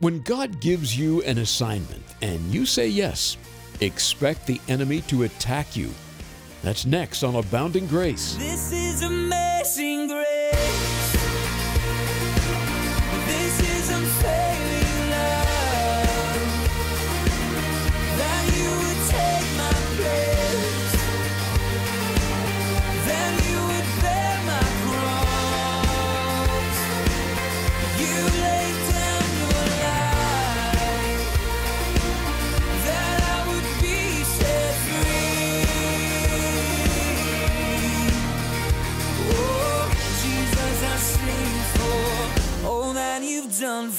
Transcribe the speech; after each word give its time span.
When 0.00 0.20
God 0.20 0.60
gives 0.60 0.96
you 0.96 1.22
an 1.24 1.38
assignment 1.38 2.04
and 2.22 2.38
you 2.54 2.66
say 2.66 2.86
yes, 2.86 3.36
expect 3.80 4.46
the 4.46 4.60
enemy 4.68 5.00
to 5.02 5.24
attack 5.24 5.76
you. 5.76 5.90
That's 6.62 6.86
next 6.86 7.24
on 7.24 7.34
Abounding 7.34 7.88
Grace. 7.88 8.36
This 8.36 8.70
is 8.70 9.02
amazing 9.02 10.06
grace. 10.06 10.27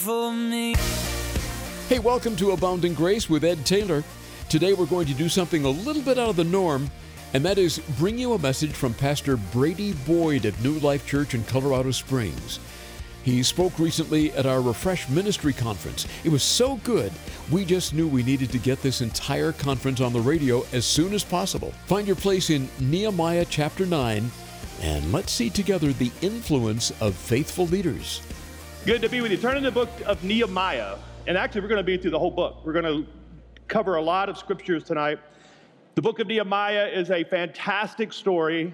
For 0.10 0.34
me. 0.34 0.74
Hey, 1.88 2.00
welcome 2.00 2.36
to 2.38 2.50
Abounding 2.54 2.96
Grace 2.96 3.30
with 3.30 3.44
Ed 3.44 3.64
Taylor. 3.64 4.04
Today 4.50 4.74
we're 4.74 4.88
going 4.88 5.06
to 5.06 5.14
do 5.14 5.30
something 5.30 5.66
a 5.66 5.70
little 5.70 6.02
bit 6.02 6.18
out 6.18 6.30
of 6.30 6.36
the 6.36 6.44
norm, 6.44 6.90
and 7.36 7.46
that 7.46 7.60
is 7.60 7.78
bring 8.00 8.18
you 8.18 8.34
a 8.34 8.40
message 8.40 8.72
from 8.72 8.96
Pastor 8.96 9.38
Brady 9.38 9.94
Boyd 10.08 10.46
of 10.46 10.64
New 10.64 10.80
Life 10.80 11.06
Church 11.06 11.36
in 11.36 11.44
Colorado 11.44 11.92
Springs. 11.92 12.60
He 13.22 13.44
spoke 13.44 13.78
recently 13.78 14.32
at 14.32 14.48
our 14.48 14.62
Refresh 14.62 15.08
Ministry 15.10 15.54
Conference. 15.54 16.08
It 16.24 16.30
was 16.30 16.42
so 16.42 16.78
good, 16.78 17.12
we 17.52 17.64
just 17.64 17.94
knew 17.94 18.08
we 18.08 18.24
needed 18.24 18.52
to 18.54 18.58
get 18.58 18.82
this 18.82 19.02
entire 19.02 19.52
conference 19.52 20.02
on 20.02 20.12
the 20.12 20.22
radio 20.22 20.66
as 20.74 20.88
soon 20.88 21.14
as 21.14 21.24
possible. 21.24 21.72
Find 21.86 22.08
your 22.08 22.16
place 22.16 22.50
in 22.50 22.68
Nehemiah 22.80 23.46
chapter 23.48 23.86
9, 23.86 24.32
and 24.82 25.14
let's 25.14 25.32
see 25.32 25.52
together 25.52 25.94
the 25.94 26.12
influence 26.24 27.00
of 27.00 27.14
faithful 27.14 27.68
leaders. 27.68 28.24
Good 28.86 29.02
to 29.02 29.10
be 29.10 29.20
with 29.20 29.30
you. 29.30 29.38
Turn 29.38 29.58
in 29.58 29.64
the 29.64 29.72
book 29.72 29.90
of 30.06 30.24
Nehemiah. 30.24 30.96
And 31.28 31.38
actually, 31.38 31.60
we're 31.62 31.68
going 31.68 31.80
to 31.80 31.84
be 31.84 31.98
through 31.98 32.12
the 32.12 32.20
whole 32.20 32.32
book. 32.32 32.66
We're 32.66 32.72
going 32.72 32.86
to 32.86 33.06
cover 33.68 33.96
a 33.96 34.02
lot 34.02 34.30
of 34.30 34.38
scriptures 34.38 34.86
tonight. 34.86 35.20
The 35.96 36.02
book 36.02 36.20
of 36.20 36.28
Nehemiah 36.28 36.88
is 36.88 37.12
a 37.12 37.26
fantastic 37.26 38.14
story 38.14 38.74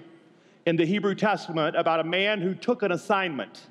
in 0.67 0.75
the 0.75 0.85
Hebrew 0.85 1.15
Testament 1.15 1.75
about 1.75 2.01
a 2.01 2.03
man 2.03 2.39
who 2.39 2.53
took 2.53 2.83
an 2.83 2.91
assignment. 2.91 3.65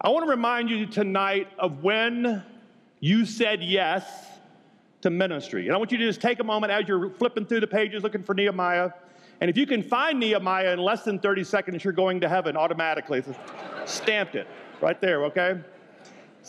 I 0.00 0.08
want 0.08 0.24
to 0.24 0.30
remind 0.30 0.68
you 0.68 0.84
tonight 0.84 1.46
of 1.60 1.84
when 1.84 2.42
you 2.98 3.24
said 3.24 3.62
yes 3.62 4.04
to 5.02 5.10
ministry. 5.10 5.66
And 5.66 5.76
I 5.76 5.78
want 5.78 5.92
you 5.92 5.98
to 5.98 6.06
just 6.06 6.20
take 6.20 6.40
a 6.40 6.44
moment 6.44 6.72
as 6.72 6.88
you're 6.88 7.10
flipping 7.10 7.46
through 7.46 7.60
the 7.60 7.68
pages 7.68 8.02
looking 8.02 8.24
for 8.24 8.34
Nehemiah. 8.34 8.90
And 9.40 9.48
if 9.48 9.56
you 9.56 9.66
can 9.66 9.84
find 9.84 10.18
Nehemiah 10.18 10.72
in 10.72 10.80
less 10.80 11.04
than 11.04 11.20
30 11.20 11.44
seconds, 11.44 11.84
you're 11.84 11.92
going 11.92 12.20
to 12.22 12.28
heaven 12.28 12.56
automatically. 12.56 13.22
Stamped 13.86 14.34
it 14.34 14.46
right 14.80 15.00
there, 15.00 15.24
okay? 15.26 15.58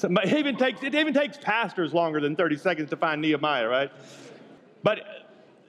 It 0.03 0.33
even 0.33 0.57
takes 0.57 0.83
it 0.83 0.93
even 0.93 1.13
takes 1.13 1.37
pastors 1.37 1.93
longer 1.93 2.19
than 2.19 2.35
30 2.35 2.57
seconds 2.57 2.89
to 2.91 2.97
find 2.97 3.21
Nehemiah, 3.21 3.67
right? 3.67 3.91
But 4.83 4.99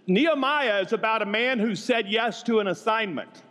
Nehemiah 0.06 0.80
is 0.80 0.92
about 0.92 1.22
a 1.22 1.26
man 1.26 1.58
who 1.58 1.74
said 1.74 2.08
yes 2.08 2.42
to 2.44 2.60
an 2.60 2.68
assignment. 2.68 3.42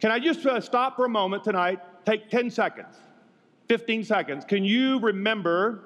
Can 0.00 0.10
I 0.10 0.18
just 0.18 0.44
uh, 0.46 0.60
stop 0.60 0.96
for 0.96 1.04
a 1.04 1.08
moment 1.08 1.44
tonight? 1.44 1.80
Take 2.06 2.30
10 2.30 2.50
seconds, 2.50 2.96
15 3.68 4.04
seconds. 4.04 4.44
Can 4.44 4.64
you 4.64 4.98
remember 5.00 5.84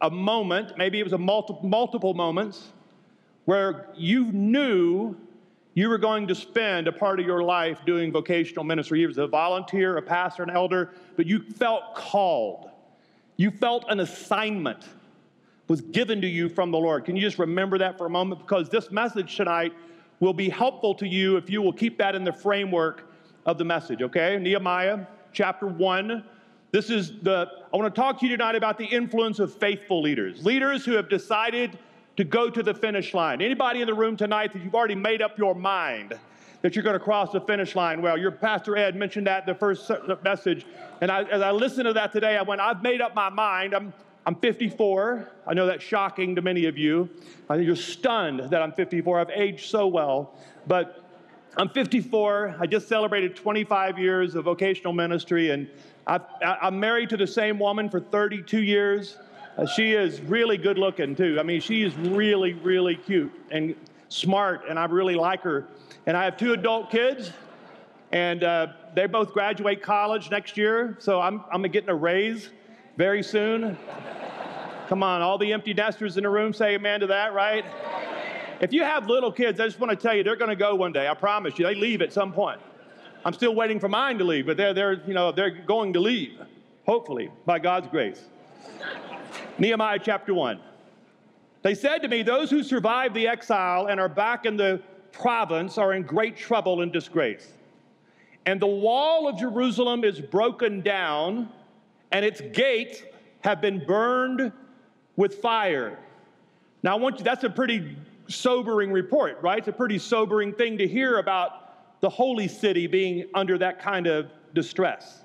a 0.00 0.10
moment, 0.10 0.76
maybe 0.76 1.00
it 1.00 1.02
was 1.02 1.12
a 1.12 1.18
multi- 1.18 1.56
multiple 1.62 2.14
moments, 2.14 2.72
where 3.44 3.88
you 3.96 4.30
knew 4.32 5.16
you 5.74 5.88
were 5.88 5.98
going 5.98 6.28
to 6.28 6.34
spend 6.34 6.86
a 6.86 6.92
part 6.92 7.18
of 7.20 7.26
your 7.26 7.42
life 7.42 7.80
doing 7.84 8.12
vocational 8.12 8.64
ministry. 8.64 9.00
You 9.00 9.08
was 9.08 9.18
a 9.18 9.26
volunteer, 9.26 9.96
a 9.96 10.02
pastor, 10.02 10.44
an 10.44 10.50
elder, 10.50 10.92
but 11.16 11.26
you 11.26 11.40
felt 11.40 11.94
called. 11.94 12.70
You 13.36 13.50
felt 13.50 13.84
an 13.88 14.00
assignment 14.00 14.84
was 15.66 15.80
given 15.80 16.20
to 16.20 16.28
you 16.28 16.48
from 16.48 16.70
the 16.70 16.78
Lord. 16.78 17.04
Can 17.04 17.16
you 17.16 17.22
just 17.22 17.38
remember 17.38 17.78
that 17.78 17.98
for 17.98 18.06
a 18.06 18.10
moment? 18.10 18.40
Because 18.40 18.68
this 18.68 18.90
message 18.90 19.36
tonight 19.36 19.72
will 20.20 20.34
be 20.34 20.48
helpful 20.48 20.94
to 20.94 21.08
you 21.08 21.36
if 21.36 21.50
you 21.50 21.60
will 21.62 21.72
keep 21.72 21.98
that 21.98 22.14
in 22.14 22.22
the 22.22 22.32
framework 22.32 23.10
of 23.46 23.58
the 23.58 23.64
message, 23.64 24.02
okay? 24.02 24.38
Nehemiah 24.38 25.06
chapter 25.32 25.66
1. 25.66 26.22
This 26.70 26.90
is 26.90 27.12
the, 27.22 27.48
I 27.72 27.76
want 27.76 27.94
to 27.94 28.00
talk 28.00 28.20
to 28.20 28.26
you 28.26 28.36
tonight 28.36 28.56
about 28.56 28.78
the 28.78 28.84
influence 28.84 29.38
of 29.38 29.54
faithful 29.54 30.02
leaders, 30.02 30.44
leaders 30.44 30.84
who 30.84 30.92
have 30.92 31.08
decided 31.08 31.78
to 32.16 32.24
go 32.24 32.48
to 32.48 32.62
the 32.62 32.74
finish 32.74 33.14
line. 33.14 33.42
Anybody 33.42 33.80
in 33.80 33.86
the 33.86 33.94
room 33.94 34.16
tonight 34.16 34.52
that 34.52 34.62
you've 34.62 34.74
already 34.74 34.94
made 34.94 35.22
up 35.22 35.38
your 35.38 35.54
mind 35.54 36.18
that 36.62 36.74
you're 36.74 36.84
going 36.84 36.98
to 36.98 37.04
cross 37.04 37.32
the 37.32 37.40
finish 37.40 37.74
line? 37.74 38.00
Well, 38.00 38.16
your 38.16 38.30
pastor 38.30 38.76
Ed 38.76 38.96
mentioned 38.96 39.26
that 39.26 39.46
the 39.46 39.54
first 39.54 39.90
message. 40.22 40.64
And 41.00 41.10
I, 41.10 41.24
as 41.24 41.42
I 41.42 41.50
listened 41.50 41.86
to 41.86 41.92
that 41.94 42.12
today, 42.12 42.36
I 42.36 42.42
went, 42.42 42.60
I've 42.60 42.82
made 42.82 43.00
up 43.00 43.14
my 43.14 43.28
mind. 43.28 43.74
I'm, 43.74 43.92
I'm 44.26 44.36
54. 44.36 45.30
I 45.46 45.54
know 45.54 45.66
that's 45.66 45.84
shocking 45.84 46.34
to 46.36 46.42
many 46.42 46.64
of 46.66 46.78
you. 46.78 47.10
I 47.50 47.56
think 47.56 47.66
you're 47.66 47.76
stunned 47.76 48.40
that 48.50 48.62
I'm 48.62 48.72
54. 48.72 49.20
I've 49.20 49.30
aged 49.30 49.68
so 49.68 49.86
well. 49.86 50.34
But 50.66 51.04
I'm 51.56 51.68
54. 51.68 52.56
I 52.58 52.66
just 52.66 52.88
celebrated 52.88 53.36
25 53.36 53.98
years 53.98 54.34
of 54.34 54.44
vocational 54.44 54.92
ministry, 54.92 55.50
and 55.50 55.68
I've, 56.06 56.22
I'm 56.42 56.80
married 56.80 57.10
to 57.10 57.16
the 57.16 57.26
same 57.26 57.58
woman 57.58 57.88
for 57.88 58.00
32 58.00 58.62
years. 58.62 59.18
Uh, 59.56 59.66
she 59.66 59.92
is 59.92 60.20
really 60.22 60.56
good 60.56 60.78
looking, 60.78 61.14
too. 61.14 61.36
I 61.38 61.44
mean, 61.44 61.60
she 61.60 61.82
is 61.82 61.94
really, 61.96 62.54
really 62.54 62.96
cute 62.96 63.32
and 63.50 63.76
smart, 64.08 64.64
and 64.68 64.78
I 64.78 64.84
really 64.86 65.14
like 65.14 65.42
her. 65.42 65.66
And 66.06 66.16
I 66.16 66.24
have 66.24 66.36
two 66.36 66.52
adult 66.52 66.90
kids, 66.90 67.30
and 68.10 68.42
uh, 68.42 68.68
they 68.94 69.06
both 69.06 69.32
graduate 69.32 69.80
college 69.80 70.30
next 70.30 70.56
year, 70.56 70.96
so 70.98 71.20
I'm, 71.20 71.44
I'm 71.52 71.62
getting 71.62 71.90
a 71.90 71.94
raise 71.94 72.50
very 72.96 73.22
soon. 73.22 73.78
Come 74.88 75.02
on, 75.02 75.22
all 75.22 75.38
the 75.38 75.52
empty 75.52 75.72
nesters 75.72 76.16
in 76.16 76.24
the 76.24 76.28
room 76.28 76.52
say 76.52 76.74
amen 76.74 77.00
to 77.00 77.06
that, 77.06 77.32
right? 77.32 77.64
If 78.60 78.72
you 78.72 78.82
have 78.82 79.08
little 79.08 79.32
kids, 79.32 79.60
I 79.60 79.66
just 79.66 79.80
want 79.80 79.90
to 79.90 79.96
tell 79.96 80.14
you 80.16 80.22
they're 80.22 80.36
going 80.36 80.50
to 80.50 80.56
go 80.56 80.74
one 80.74 80.92
day. 80.92 81.08
I 81.08 81.14
promise 81.14 81.58
you. 81.58 81.66
They 81.66 81.74
leave 81.74 82.02
at 82.02 82.12
some 82.12 82.32
point. 82.32 82.60
I'm 83.24 83.32
still 83.32 83.54
waiting 83.54 83.80
for 83.80 83.88
mine 83.88 84.18
to 84.18 84.24
leave, 84.24 84.46
but 84.46 84.56
they're, 84.56 84.74
they're, 84.74 85.02
you 85.06 85.14
know, 85.14 85.32
they're 85.32 85.50
going 85.50 85.92
to 85.94 86.00
leave, 86.00 86.38
hopefully, 86.86 87.30
by 87.46 87.58
God's 87.58 87.88
grace. 87.88 88.22
Nehemiah 89.58 90.00
chapter 90.02 90.34
1. 90.34 90.58
They 91.62 91.74
said 91.74 91.98
to 91.98 92.08
me, 92.08 92.22
Those 92.22 92.50
who 92.50 92.62
survived 92.62 93.14
the 93.14 93.28
exile 93.28 93.86
and 93.86 94.00
are 94.00 94.08
back 94.08 94.46
in 94.46 94.56
the 94.56 94.82
province 95.12 95.78
are 95.78 95.92
in 95.92 96.02
great 96.02 96.36
trouble 96.36 96.82
and 96.82 96.92
disgrace. 96.92 97.52
And 98.46 98.60
the 98.60 98.66
wall 98.66 99.28
of 99.28 99.38
Jerusalem 99.38 100.04
is 100.04 100.20
broken 100.20 100.80
down, 100.80 101.48
and 102.10 102.24
its 102.24 102.40
gates 102.52 103.02
have 103.42 103.60
been 103.60 103.84
burned 103.86 104.52
with 105.16 105.36
fire. 105.36 105.98
Now, 106.82 106.96
I 106.96 106.98
want 106.98 107.18
you, 107.18 107.24
that's 107.24 107.44
a 107.44 107.50
pretty 107.50 107.96
sobering 108.26 108.90
report, 108.90 109.38
right? 109.40 109.58
It's 109.58 109.68
a 109.68 109.72
pretty 109.72 109.98
sobering 109.98 110.52
thing 110.52 110.78
to 110.78 110.88
hear 110.88 111.18
about 111.18 112.00
the 112.00 112.10
holy 112.10 112.48
city 112.48 112.86
being 112.86 113.26
under 113.34 113.56
that 113.58 113.80
kind 113.80 114.06
of 114.06 114.26
distress. 114.52 115.22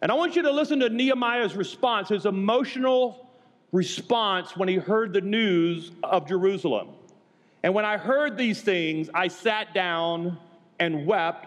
And 0.00 0.12
I 0.12 0.14
want 0.14 0.36
you 0.36 0.42
to 0.42 0.52
listen 0.52 0.80
to 0.80 0.88
Nehemiah's 0.88 1.56
response, 1.56 2.08
his 2.10 2.26
emotional 2.26 3.25
response 3.76 4.56
when 4.56 4.68
he 4.68 4.76
heard 4.76 5.12
the 5.12 5.20
news 5.20 5.92
of 6.02 6.26
Jerusalem. 6.26 6.88
And 7.62 7.74
when 7.74 7.84
I 7.84 7.98
heard 7.98 8.38
these 8.38 8.62
things, 8.62 9.10
I 9.12 9.28
sat 9.28 9.74
down 9.74 10.38
and 10.80 11.06
wept 11.06 11.46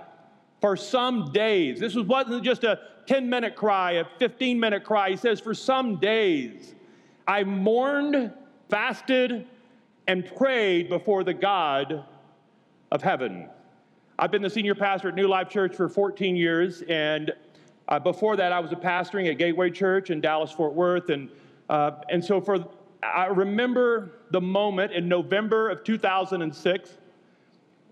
for 0.62 0.78
some 0.78 1.32
days. 1.32 1.80
This 1.80 1.96
wasn't 1.96 2.44
just 2.44 2.64
a 2.64 2.80
10 3.08 3.28
minute 3.28 3.56
cry, 3.56 3.94
a 3.94 4.06
15 4.20 4.60
minute 4.60 4.84
cry. 4.84 5.10
He 5.10 5.18
says, 5.18 5.40
For 5.40 5.56
some 5.56 5.96
days, 5.96 6.76
I 7.28 7.44
mourned, 7.44 8.32
fasted, 8.70 9.48
and 10.08 10.24
prayed 10.36 10.88
before 10.88 11.24
the 11.24 11.34
God 11.34 12.04
of 12.92 13.02
heaven. 13.02 13.50
I've 14.20 14.32
been 14.32 14.42
the 14.44 14.50
senior 14.50 14.76
pastor 14.76 15.10
at 15.10 15.16
New 15.16 15.28
Life 15.28 15.50
Church 15.50 15.76
for 15.76 15.90
14 15.90 16.36
years, 16.36 16.84
and 16.84 17.32
uh, 17.88 17.98
before 17.98 18.36
that, 18.36 18.52
I 18.52 18.60
was 18.60 18.72
a 18.72 18.76
pastoring 18.76 19.30
at 19.32 19.40
Gateway 19.40 19.72
Church 19.72 20.12
in 20.12 20.22
Dallas, 20.22 20.52
Fort 20.52 20.74
Worth, 20.74 21.10
and 21.10 21.30
uh, 21.70 21.92
and 22.10 22.24
so 22.24 22.42
for 22.42 22.66
I 23.02 23.28
remember 23.28 24.12
the 24.32 24.42
moment 24.42 24.92
in 24.92 25.08
November 25.08 25.70
of 25.70 25.84
2006, 25.84 26.90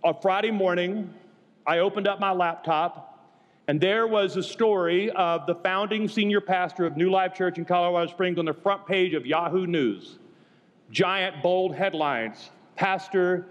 a 0.03 0.21
Friday 0.21 0.51
morning, 0.51 1.13
I 1.65 1.79
opened 1.79 2.07
up 2.07 2.19
my 2.19 2.31
laptop, 2.31 3.29
and 3.67 3.79
there 3.79 4.07
was 4.07 4.35
a 4.35 4.43
story 4.43 5.09
of 5.11 5.45
the 5.45 5.55
founding 5.55 6.07
senior 6.09 6.41
pastor 6.41 6.85
of 6.85 6.97
New 6.97 7.09
Life 7.09 7.33
Church 7.33 7.57
in 7.57 7.65
Colorado 7.65 8.11
Springs 8.11 8.37
on 8.37 8.45
the 8.45 8.53
front 8.53 8.85
page 8.85 9.13
of 9.13 9.25
Yahoo 9.25 9.65
News. 9.65 10.19
Giant 10.91 11.41
bold 11.41 11.75
headlines 11.75 12.51
Pastor 12.75 13.47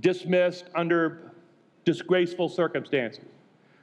dismissed 0.00 0.66
under 0.74 1.32
disgraceful 1.84 2.48
circumstances. 2.48 3.24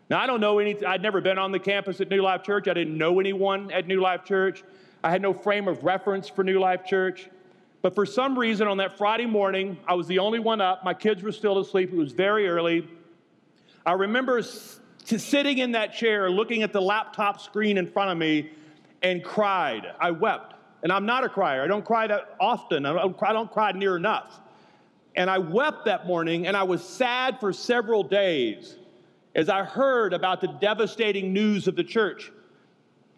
Now, 0.10 0.20
I 0.20 0.28
don't 0.28 0.40
know 0.40 0.60
any, 0.60 0.86
I'd 0.86 1.02
never 1.02 1.20
been 1.20 1.40
on 1.40 1.52
the 1.52 1.60
campus 1.60 2.00
at 2.00 2.10
New 2.10 2.22
Life 2.22 2.44
Church. 2.44 2.68
I 2.68 2.74
didn't 2.74 2.98
know 2.98 3.20
anyone 3.20 3.72
at 3.72 3.88
New 3.88 4.00
Life 4.00 4.24
Church. 4.24 4.64
I 5.04 5.12
had 5.12 5.22
no 5.22 5.34
frame 5.34 5.68
of 5.68 5.84
reference 5.84 6.30
for 6.30 6.44
New 6.44 6.60
Life 6.60 6.86
Church. 6.86 7.30
But 7.82 7.94
for 7.94 8.06
some 8.06 8.40
reason, 8.40 8.70
on 8.70 8.78
that 8.78 8.98
Friday 8.98 9.26
morning, 9.26 9.78
I 9.86 9.96
was 9.96 10.08
the 10.08 10.20
only 10.20 10.40
one 10.40 10.62
up. 10.62 10.86
My 10.86 10.94
kids 10.94 11.22
were 11.22 11.34
still 11.34 11.60
asleep. 11.60 11.92
It 11.92 11.98
was 11.98 12.14
very 12.14 12.48
early. 12.48 12.88
I 13.86 13.92
remember 13.92 14.42
sitting 14.42 15.58
in 15.58 15.74
that 15.74 15.94
chair, 15.94 16.30
looking 16.30 16.64
at 16.64 16.72
the 16.72 16.82
laptop 16.82 17.42
screen 17.42 17.78
in 17.78 17.86
front 17.86 18.12
of 18.12 18.18
me, 18.18 18.52
and 19.02 19.22
cried. 19.22 19.88
I 20.00 20.12
wept. 20.12 20.54
And 20.84 20.92
I'm 20.92 21.06
not 21.06 21.26
a 21.26 21.30
crier. 21.30 21.62
I 21.64 21.68
don't 21.68 21.84
cry 21.84 22.08
that 22.08 22.36
often. 22.40 22.86
I 22.86 22.94
don't 22.94 23.18
cry, 23.18 23.32
I 23.32 23.34
don't 23.34 23.52
cry 23.52 23.74
near 23.74 23.98
enough. 23.98 24.40
And 25.18 25.30
I 25.30 25.38
wept 25.38 25.84
that 25.86 26.08
morning, 26.08 26.48
and 26.48 26.56
I 26.56 26.64
was 26.64 26.82
sad 26.82 27.42
for 27.42 27.52
several 27.52 28.04
days 28.04 28.78
as 29.36 29.50
I 29.50 29.64
heard 29.64 30.14
about 30.14 30.40
the 30.40 30.48
devastating 30.48 31.34
news 31.34 31.68
of 31.68 31.76
the 31.76 31.84
church. 31.84 32.32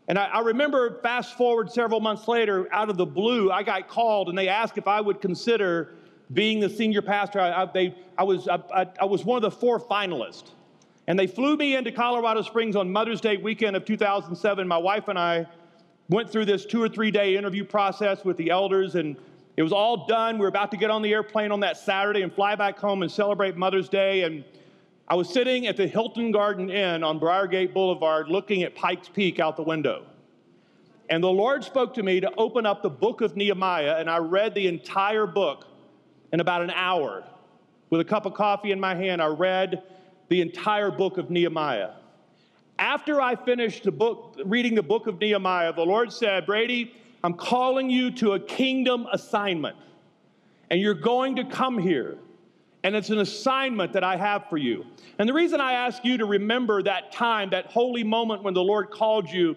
And 0.08 0.20
I, 0.20 0.26
I, 0.26 0.40
remember 0.42 1.00
fast 1.02 1.36
forward 1.36 1.72
several 1.72 2.00
months 2.00 2.28
later, 2.28 2.68
out 2.72 2.90
of 2.90 2.98
the 2.98 3.06
blue, 3.06 3.52
I 3.52 3.64
got 3.64 3.88
called 3.88 4.30
and 4.30 4.38
they 4.38 4.48
asked 4.48 4.78
if 4.78 4.88
I 4.88 5.02
would 5.02 5.20
consider 5.20 5.96
being 6.34 6.60
the 6.60 6.70
senior 6.70 7.02
pastor. 7.02 7.40
I, 7.40 7.64
I 7.64 7.66
they, 7.66 7.96
I 8.18 8.24
was, 8.24 8.48
I 8.48 9.06
was 9.06 9.26
one 9.26 9.38
of 9.38 9.42
the 9.42 9.52
four 9.52 9.80
finalists. 9.80 10.52
And 11.08 11.20
they 11.20 11.28
flew 11.28 11.56
me 11.56 11.76
into 11.76 11.92
Colorado 11.92 12.42
Springs 12.42 12.76
on 12.76 12.92
Mother's 12.92 13.22
Day 13.22 13.38
weekend 13.38 13.76
of 13.76 13.86
2007. 13.86 14.68
My 14.68 14.78
wife 14.78 15.08
and 15.08 15.20
I 15.20 15.46
went 16.10 16.32
through 16.32 16.46
this 16.46 16.66
two 16.66 16.82
or 16.82 16.90
three 16.90 17.12
day 17.12 17.38
interview 17.38 17.64
process 17.64 18.24
with 18.26 18.38
the 18.38 18.50
elders, 18.50 18.96
and 18.96 19.16
it 19.56 19.64
was 19.64 19.72
all 19.72 20.08
done. 20.08 20.36
We 20.36 20.42
were 20.42 20.48
about 20.48 20.72
to 20.72 20.78
get 20.78 20.90
on 20.90 21.02
the 21.02 21.14
airplane 21.14 21.52
on 21.52 21.60
that 21.62 21.78
Saturday 21.78 22.24
and 22.24 22.34
fly 22.34 22.56
back 22.56 22.80
home 22.80 23.04
and 23.04 23.12
celebrate 23.12 23.56
Mother's 23.56 23.88
Day. 23.88 24.24
And 24.24 24.44
I 25.08 25.14
was 25.14 25.30
sitting 25.30 25.68
at 25.68 25.78
the 25.78 25.86
Hilton 25.86 26.32
Garden 26.32 26.72
Inn 26.72 27.04
on 27.04 27.20
Briargate 27.20 27.74
Boulevard 27.74 28.28
looking 28.28 28.64
at 28.64 28.74
Pikes 28.74 29.08
Peak 29.08 29.40
out 29.40 29.56
the 29.56 29.62
window. 29.62 30.04
And 31.12 31.24
the 31.24 31.30
Lord 31.30 31.64
spoke 31.64 31.94
to 31.94 32.04
me 32.04 32.20
to 32.22 32.32
open 32.38 32.66
up 32.66 32.82
the 32.82 32.90
book 32.90 33.22
of 33.22 33.38
Nehemiah, 33.38 33.98
and 34.00 34.10
I 34.10 34.18
read 34.18 34.56
the 34.56 34.66
entire 34.66 35.28
book 35.28 35.68
in 36.34 36.40
about 36.40 36.64
an 36.64 36.72
hour. 36.72 37.24
With 37.92 38.02
a 38.02 38.04
cup 38.04 38.26
of 38.26 38.34
coffee 38.34 38.72
in 38.72 38.80
my 38.80 38.96
hand, 38.96 39.22
I 39.22 39.28
read 39.28 39.84
the 40.30 40.42
entire 40.42 40.90
book 40.90 41.20
of 41.20 41.30
Nehemiah. 41.30 41.92
After 42.80 43.22
I 43.22 43.36
finished 43.36 43.84
the 43.84 43.92
book, 43.92 44.40
reading 44.44 44.74
the 44.74 44.82
book 44.82 45.06
of 45.06 45.20
Nehemiah, 45.20 45.72
the 45.72 45.86
Lord 45.86 46.12
said, 46.12 46.48
Brady, 46.48 46.96
I'm 47.24 47.36
calling 47.36 47.92
you 47.92 48.10
to 48.12 48.34
a 48.34 48.40
kingdom 48.40 49.06
assignment, 49.12 49.78
and 50.72 50.82
you're 50.82 50.96
going 50.96 51.36
to 51.36 51.46
come 51.46 51.78
here 51.78 52.18
and 52.86 52.96
it's 52.96 53.10
an 53.10 53.18
assignment 53.18 53.94
that 53.94 54.04
I 54.04 54.16
have 54.16 54.48
for 54.48 54.58
you. 54.58 54.86
And 55.18 55.28
the 55.28 55.34
reason 55.34 55.60
I 55.60 55.74
ask 55.74 56.06
you 56.06 56.20
to 56.20 56.26
remember 56.26 56.84
that 56.84 57.12
time, 57.12 57.50
that 57.50 57.66
holy 57.66 58.04
moment 58.04 58.44
when 58.44 58.54
the 58.54 58.62
Lord 58.62 58.92
called 58.92 59.28
you, 59.28 59.56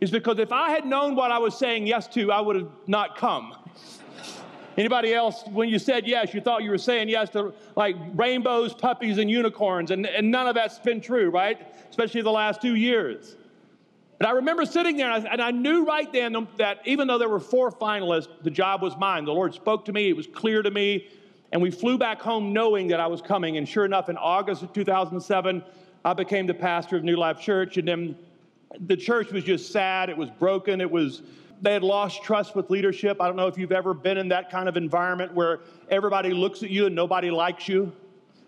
is 0.00 0.12
because 0.12 0.38
if 0.38 0.52
I 0.52 0.70
had 0.70 0.86
known 0.86 1.16
what 1.16 1.32
I 1.32 1.38
was 1.38 1.58
saying 1.58 1.88
yes 1.88 2.06
to, 2.08 2.30
I 2.30 2.40
would 2.40 2.54
have 2.54 2.70
not 2.86 3.16
come. 3.16 3.56
Anybody 4.76 5.12
else, 5.12 5.42
when 5.50 5.68
you 5.68 5.80
said 5.80 6.06
yes, 6.06 6.32
you 6.32 6.40
thought 6.40 6.62
you 6.62 6.70
were 6.70 6.78
saying 6.78 7.08
yes 7.08 7.30
to 7.30 7.52
like 7.74 7.96
rainbows, 8.14 8.74
puppies, 8.74 9.18
and 9.18 9.28
unicorns, 9.28 9.90
and, 9.90 10.06
and 10.06 10.30
none 10.30 10.46
of 10.46 10.54
that's 10.54 10.78
been 10.78 11.00
true, 11.00 11.30
right? 11.30 11.58
Especially 11.90 12.22
the 12.22 12.30
last 12.30 12.62
two 12.62 12.76
years. 12.76 13.34
And 14.20 14.28
I 14.28 14.30
remember 14.30 14.64
sitting 14.64 14.96
there, 14.96 15.10
and 15.10 15.26
I, 15.26 15.32
and 15.32 15.42
I 15.42 15.50
knew 15.50 15.84
right 15.84 16.12
then 16.12 16.46
that 16.58 16.78
even 16.84 17.08
though 17.08 17.18
there 17.18 17.28
were 17.28 17.40
four 17.40 17.72
finalists, 17.72 18.28
the 18.44 18.52
job 18.52 18.82
was 18.82 18.96
mine. 18.96 19.24
The 19.24 19.34
Lord 19.34 19.52
spoke 19.52 19.84
to 19.86 19.92
me, 19.92 20.10
it 20.10 20.16
was 20.16 20.28
clear 20.28 20.62
to 20.62 20.70
me 20.70 21.08
and 21.52 21.62
we 21.62 21.70
flew 21.70 21.96
back 21.96 22.20
home 22.20 22.52
knowing 22.52 22.88
that 22.88 23.00
I 23.00 23.06
was 23.06 23.22
coming. 23.22 23.56
And 23.56 23.68
sure 23.68 23.84
enough, 23.84 24.08
in 24.08 24.16
August 24.16 24.62
of 24.62 24.72
2007, 24.72 25.62
I 26.04 26.12
became 26.12 26.46
the 26.46 26.54
pastor 26.54 26.96
of 26.96 27.04
New 27.04 27.16
Life 27.16 27.40
Church. 27.40 27.78
And 27.78 27.88
then 27.88 28.16
the 28.80 28.96
church 28.96 29.32
was 29.32 29.44
just 29.44 29.72
sad. 29.72 30.10
It 30.10 30.16
was 30.16 30.28
broken. 30.30 30.80
It 30.80 30.90
was, 30.90 31.22
they 31.62 31.72
had 31.72 31.82
lost 31.82 32.22
trust 32.22 32.54
with 32.54 32.68
leadership. 32.68 33.20
I 33.20 33.26
don't 33.26 33.36
know 33.36 33.46
if 33.46 33.56
you've 33.56 33.72
ever 33.72 33.94
been 33.94 34.18
in 34.18 34.28
that 34.28 34.50
kind 34.50 34.68
of 34.68 34.76
environment 34.76 35.34
where 35.34 35.60
everybody 35.90 36.30
looks 36.30 36.62
at 36.62 36.70
you 36.70 36.86
and 36.86 36.94
nobody 36.94 37.30
likes 37.30 37.66
you. 37.66 37.92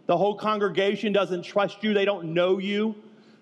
The 0.06 0.17
whole 0.17 0.35
congregation 0.35 1.12
doesn't 1.12 1.43
trust 1.43 1.82
you, 1.82 1.94
they 1.94 2.05
don't 2.05 2.35
know 2.35 2.58
you. 2.58 2.94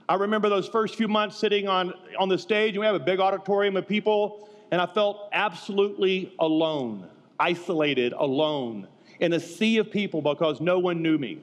I 0.09 0.15
remember 0.15 0.49
those 0.49 0.69
first 0.69 0.95
few 0.97 1.09
months 1.09 1.37
sitting 1.37 1.67
on, 1.69 1.93
on 2.19 2.29
the 2.29 2.39
stage, 2.39 2.71
and 2.71 2.81
we 2.81 2.87
have 2.87 2.95
a 2.95 3.01
big 3.01 3.21
auditorium 3.21 3.77
of 3.77 3.87
people, 3.87 4.49
and 4.71 4.81
I 4.81 4.87
felt 4.87 5.29
absolutely 5.33 6.33
alone, 6.39 7.09
isolated, 7.39 8.13
alone 8.15 8.87
in 9.20 9.32
a 9.32 9.41
sea 9.41 9.79
of 9.79 9.91
people 9.91 10.23
because 10.23 10.61
no 10.61 10.79
one 10.79 11.03
knew 11.03 11.19
me. 11.19 11.41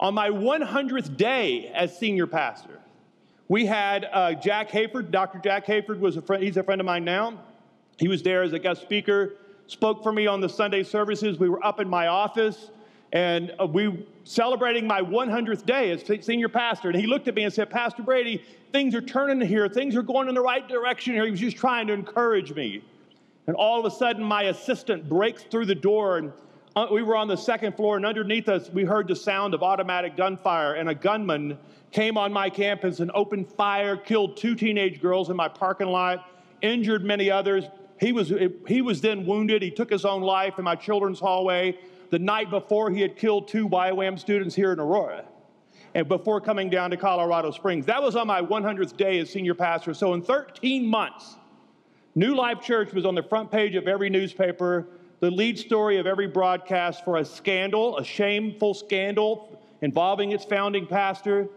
On 0.00 0.14
my 0.14 0.28
100th 0.30 1.16
day 1.16 1.70
as 1.74 1.96
senior 1.96 2.26
pastor, 2.26 2.80
we 3.48 3.66
had 3.66 4.08
uh, 4.12 4.34
Jack 4.34 4.70
Hayford. 4.70 5.10
Dr. 5.10 5.38
Jack 5.38 5.66
Hayford 5.66 5.98
was 6.00 6.16
a 6.16 6.22
friend, 6.22 6.42
he's 6.42 6.56
a 6.56 6.62
friend 6.62 6.80
of 6.80 6.86
mine 6.86 7.04
now. 7.04 7.40
He 7.98 8.08
was 8.08 8.22
there 8.22 8.42
as 8.42 8.52
a 8.52 8.58
guest 8.58 8.82
speaker, 8.82 9.34
spoke 9.66 10.02
for 10.02 10.12
me 10.12 10.26
on 10.26 10.40
the 10.40 10.48
Sunday 10.48 10.82
services. 10.82 11.38
We 11.38 11.48
were 11.48 11.64
up 11.64 11.78
in 11.80 11.88
my 11.88 12.08
office 12.08 12.70
and 13.12 13.54
uh, 13.60 13.66
we 13.66 14.04
celebrating 14.24 14.86
my 14.86 15.00
100th 15.00 15.64
day 15.64 15.90
as 15.92 16.24
senior 16.24 16.48
pastor. 16.48 16.88
And 16.88 16.98
he 16.98 17.06
looked 17.06 17.28
at 17.28 17.34
me 17.34 17.44
and 17.44 17.52
said, 17.52 17.70
Pastor 17.70 18.02
Brady, 18.02 18.42
things 18.72 18.94
are 18.94 19.00
turning 19.00 19.46
here. 19.46 19.68
Things 19.68 19.94
are 19.94 20.02
going 20.02 20.28
in 20.28 20.34
the 20.34 20.40
right 20.40 20.66
direction 20.66 21.14
here. 21.14 21.24
He 21.24 21.30
was 21.30 21.40
just 21.40 21.56
trying 21.56 21.86
to 21.86 21.92
encourage 21.92 22.52
me. 22.52 22.82
And 23.46 23.54
all 23.54 23.78
of 23.78 23.84
a 23.84 23.94
sudden, 23.94 24.24
my 24.24 24.44
assistant 24.44 25.08
breaks 25.08 25.44
through 25.44 25.66
the 25.66 25.74
door 25.74 26.18
and 26.18 26.32
uh, 26.76 26.88
we 26.90 27.02
were 27.02 27.16
on 27.16 27.28
the 27.28 27.36
second 27.36 27.76
floor, 27.76 27.96
and 27.96 28.04
underneath 28.04 28.48
us, 28.48 28.68
we 28.70 28.84
heard 28.84 29.06
the 29.06 29.14
sound 29.14 29.54
of 29.54 29.62
automatic 29.62 30.16
gunfire, 30.16 30.74
and 30.74 30.88
a 30.88 30.94
gunman 30.94 31.56
came 31.92 32.18
on 32.18 32.32
my 32.32 32.50
campus 32.50 32.98
and 32.98 33.10
opened 33.14 33.48
fire, 33.48 33.96
killed 33.96 34.36
two 34.36 34.56
teenage 34.56 35.00
girls 35.00 35.30
in 35.30 35.36
my 35.36 35.46
parking 35.46 35.86
lot, 35.86 36.28
injured 36.62 37.04
many 37.04 37.30
others. 37.30 37.64
He 38.00 38.12
was, 38.12 38.32
he 38.66 38.82
was 38.82 39.00
then 39.00 39.24
wounded. 39.24 39.62
He 39.62 39.70
took 39.70 39.90
his 39.90 40.04
own 40.04 40.22
life 40.22 40.58
in 40.58 40.64
my 40.64 40.74
children's 40.74 41.20
hallway. 41.20 41.78
The 42.10 42.18
night 42.18 42.50
before, 42.50 42.90
he 42.90 43.00
had 43.00 43.16
killed 43.16 43.46
two 43.46 43.68
YWAM 43.68 44.18
students 44.18 44.54
here 44.54 44.72
in 44.72 44.80
Aurora 44.80 45.24
and 45.94 46.08
before 46.08 46.40
coming 46.40 46.68
down 46.68 46.90
to 46.90 46.96
Colorado 46.96 47.52
Springs. 47.52 47.86
That 47.86 48.02
was 48.02 48.16
on 48.16 48.26
my 48.26 48.42
100th 48.42 48.96
day 48.96 49.20
as 49.20 49.30
senior 49.30 49.54
pastor. 49.54 49.94
So 49.94 50.14
in 50.14 50.22
13 50.22 50.84
months, 50.84 51.36
New 52.16 52.34
Life 52.34 52.60
Church 52.60 52.92
was 52.92 53.04
on 53.06 53.14
the 53.14 53.22
front 53.22 53.50
page 53.50 53.76
of 53.76 53.86
every 53.86 54.10
newspaper 54.10 54.88
the 55.24 55.30
lead 55.30 55.58
story 55.58 55.96
of 55.96 56.06
every 56.06 56.26
broadcast 56.26 57.02
for 57.02 57.16
a 57.16 57.24
scandal, 57.24 57.96
a 57.96 58.04
shameful 58.04 58.74
scandal 58.74 59.58
involving 59.80 60.32
its 60.32 60.44
founding 60.44 60.86
pastor. 60.86 61.48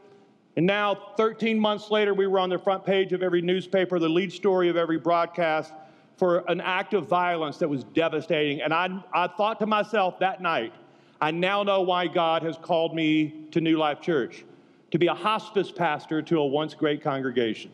And 0.55 0.65
now, 0.65 1.13
13 1.17 1.59
months 1.59 1.91
later, 1.91 2.13
we 2.13 2.27
were 2.27 2.39
on 2.39 2.49
the 2.49 2.57
front 2.57 2.85
page 2.85 3.11
of 3.11 3.21
every 3.21 3.41
newspaper, 3.41 3.99
the 3.99 4.07
lead 4.07 4.31
story 4.31 4.69
of 4.69 4.77
every 4.77 4.97
broadcast 4.97 5.73
for 6.15 6.45
an 6.47 6.61
act 6.61 6.93
of 6.93 7.07
violence 7.07 7.57
that 7.57 7.67
was 7.67 7.83
devastating. 7.83 8.61
And 8.61 8.73
I, 8.73 9.03
I 9.13 9.27
thought 9.27 9.59
to 9.59 9.65
myself 9.65 10.17
that 10.19 10.41
night, 10.41 10.73
I 11.19 11.31
now 11.31 11.61
know 11.61 11.81
why 11.81 12.07
God 12.07 12.43
has 12.43 12.57
called 12.57 12.95
me 12.95 13.47
to 13.51 13.59
New 13.59 13.77
Life 13.77 13.99
Church 13.99 14.45
to 14.91 14.97
be 14.97 15.07
a 15.07 15.13
hospice 15.13 15.73
pastor 15.73 16.21
to 16.21 16.39
a 16.39 16.45
once 16.45 16.73
great 16.73 17.03
congregation. 17.03 17.71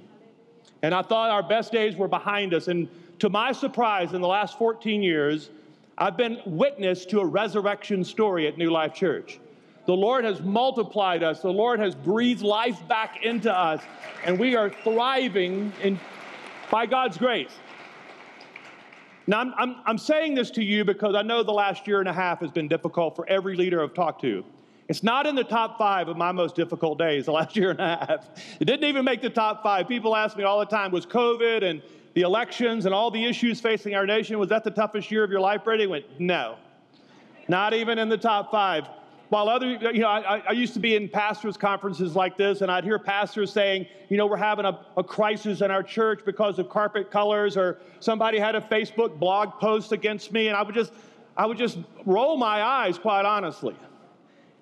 And 0.81 0.95
I 0.95 1.03
thought 1.03 1.29
our 1.29 1.43
best 1.43 1.71
days 1.71 1.95
were 1.95 2.07
behind 2.07 2.55
us. 2.55 2.67
And 2.67 2.89
to 3.19 3.29
my 3.29 3.51
surprise, 3.51 4.13
in 4.13 4.21
the 4.21 4.27
last 4.27 4.57
14 4.57 5.03
years, 5.03 5.51
I've 5.97 6.17
been 6.17 6.39
witness 6.45 7.05
to 7.07 7.19
a 7.19 7.25
resurrection 7.25 8.03
story 8.03 8.47
at 8.47 8.57
New 8.57 8.71
Life 8.71 8.93
Church. 8.93 9.39
The 9.85 9.93
Lord 9.93 10.25
has 10.25 10.41
multiplied 10.41 11.23
us, 11.23 11.41
the 11.41 11.51
Lord 11.51 11.79
has 11.79 11.93
breathed 11.93 12.41
life 12.41 12.79
back 12.87 13.23
into 13.23 13.53
us, 13.53 13.81
and 14.23 14.39
we 14.39 14.55
are 14.55 14.69
thriving 14.69 15.71
in, 15.83 15.99
by 16.71 16.85
God's 16.85 17.17
grace. 17.17 17.51
Now, 19.27 19.41
I'm, 19.41 19.53
I'm, 19.57 19.75
I'm 19.85 19.97
saying 19.97 20.35
this 20.35 20.51
to 20.51 20.63
you 20.63 20.83
because 20.83 21.15
I 21.15 21.21
know 21.21 21.43
the 21.43 21.51
last 21.51 21.85
year 21.85 21.99
and 21.99 22.09
a 22.09 22.13
half 22.13 22.39
has 22.39 22.49
been 22.49 22.67
difficult 22.67 23.15
for 23.15 23.27
every 23.29 23.55
leader 23.55 23.83
I've 23.83 23.93
talked 23.93 24.21
to. 24.21 24.43
It's 24.89 25.03
not 25.03 25.27
in 25.27 25.35
the 25.35 25.45
top 25.45 25.77
five 25.77 26.07
of 26.07 26.17
my 26.17 26.31
most 26.31 26.55
difficult 26.55 26.97
days 26.97 27.25
the 27.25 27.31
last 27.31 27.55
year 27.55 27.71
and 27.71 27.79
a 27.79 28.05
half. 28.05 28.29
It 28.59 28.65
didn't 28.65 28.83
even 28.85 29.05
make 29.05 29.21
the 29.21 29.29
top 29.29 29.63
five. 29.63 29.87
People 29.87 30.15
ask 30.15 30.35
me 30.35 30.43
all 30.43 30.59
the 30.59 30.65
time, 30.65 30.91
was 30.91 31.05
COVID 31.05 31.63
and 31.63 31.81
the 32.13 32.21
elections 32.21 32.85
and 32.85 32.93
all 32.93 33.09
the 33.09 33.23
issues 33.25 33.59
facing 33.59 33.95
our 33.95 34.05
nation, 34.05 34.37
was 34.37 34.49
that 34.49 34.63
the 34.63 34.71
toughest 34.71 35.09
year 35.11 35.23
of 35.23 35.31
your 35.31 35.39
life, 35.39 35.63
Brady? 35.63 35.87
Went, 35.87 36.05
no. 36.19 36.57
Not 37.47 37.73
even 37.73 37.97
in 37.97 38.09
the 38.09 38.17
top 38.17 38.51
five. 38.51 38.87
While 39.29 39.49
other, 39.49 39.67
you 39.67 39.99
know, 39.99 40.09
I, 40.09 40.43
I, 40.47 40.51
used 40.51 40.75
to 40.75 40.79
be 40.79 40.95
in 40.95 41.09
pastors' 41.09 41.57
conferences 41.57 42.15
like 42.15 42.37
this, 42.37 42.61
and 42.61 42.71
I'd 42.71 42.83
hear 42.83 42.99
pastors 42.99 43.51
saying, 43.51 43.87
you 44.09 44.15
know, 44.15 44.27
we're 44.27 44.37
having 44.37 44.65
a, 44.65 44.79
a 44.95 45.03
crisis 45.03 45.61
in 45.61 45.71
our 45.71 45.81
church 45.81 46.21
because 46.23 46.59
of 46.59 46.69
carpet 46.69 47.09
colors, 47.09 47.57
or 47.57 47.79
somebody 47.99 48.37
had 48.37 48.53
a 48.53 48.61
Facebook 48.61 49.17
blog 49.17 49.59
post 49.59 49.91
against 49.91 50.31
me, 50.31 50.49
and 50.49 50.55
I 50.55 50.61
would 50.61 50.75
just, 50.75 50.93
I 51.35 51.47
would 51.47 51.57
just 51.57 51.79
roll 52.05 52.37
my 52.37 52.61
eyes, 52.61 52.99
quite 52.99 53.25
honestly. 53.25 53.75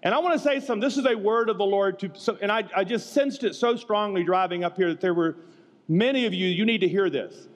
And 0.04 0.16
I 0.16 0.20
want 0.20 0.34
to 0.34 0.40
say 0.40 0.62
something. 0.62 0.80
This 0.80 0.98
is 0.98 1.06
a 1.06 1.16
word 1.16 1.50
of 1.50 1.58
the 1.58 1.66
Lord 1.66 2.00
to, 2.00 2.12
so, 2.14 2.38
and 2.42 2.50
I, 2.50 2.64
I 2.74 2.86
just 2.86 3.12
sensed 3.12 3.44
it 3.44 3.56
so 3.56 3.76
strongly 3.76 4.24
driving 4.24 4.64
up 4.64 4.78
here 4.78 4.88
that 4.90 5.02
there 5.02 5.14
were 5.14 5.36
Many 5.92 6.26
of 6.26 6.34
you, 6.34 6.48
you 6.48 6.64
need 6.64 6.80
to 6.80 6.88
hear 6.88 7.10
this. 7.10 7.50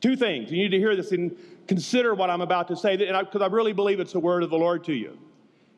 Two 0.00 0.14
things. 0.14 0.52
You 0.52 0.58
need 0.58 0.70
to 0.70 0.78
hear 0.78 0.94
this 0.94 1.10
and 1.10 1.36
consider 1.66 2.14
what 2.14 2.30
I'm 2.30 2.40
about 2.40 2.68
to 2.68 2.76
say, 2.76 2.96
because 2.96 3.42
I, 3.42 3.44
I 3.44 3.48
really 3.48 3.72
believe 3.72 3.98
it's 3.98 4.12
the 4.12 4.20
word 4.20 4.44
of 4.44 4.50
the 4.50 4.56
Lord 4.56 4.84
to 4.84 4.92
you. 4.92 5.18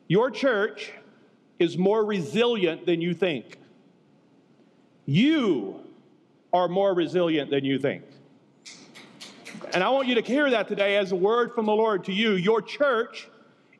Your 0.07 0.29
church 0.29 0.91
is 1.57 1.79
more 1.79 2.05
resilient 2.05 2.85
than 2.85 3.01
you 3.01 3.15
think. 3.15 3.57
You 5.07 5.79
are 6.53 6.67
more 6.67 6.93
resilient 6.93 7.49
than 7.49 7.65
you 7.65 7.79
think. 7.79 8.03
And 9.73 9.83
I 9.83 9.89
want 9.89 10.07
you 10.07 10.13
to 10.13 10.21
hear 10.21 10.47
that 10.51 10.67
today 10.67 10.97
as 10.97 11.11
a 11.11 11.15
word 11.15 11.53
from 11.55 11.65
the 11.65 11.73
Lord 11.73 12.03
to 12.03 12.13
you. 12.13 12.33
Your 12.33 12.61
church 12.61 13.27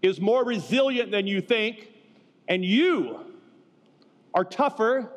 is 0.01 0.19
more 0.19 0.43
resilient 0.43 1.11
than 1.11 1.27
you 1.27 1.41
think, 1.41 1.91
and 2.47 2.65
you 2.65 3.19
are 4.33 4.43
tougher, 4.43 5.11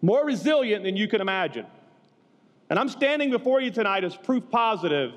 more 0.00 0.24
resilient 0.24 0.84
than 0.84 0.96
you 0.96 1.06
can 1.06 1.20
imagine. 1.20 1.66
And 2.70 2.78
I'm 2.78 2.88
standing 2.88 3.30
before 3.30 3.60
you 3.60 3.70
tonight 3.70 4.04
as 4.04 4.14
proof 4.14 4.44
positive 4.50 5.12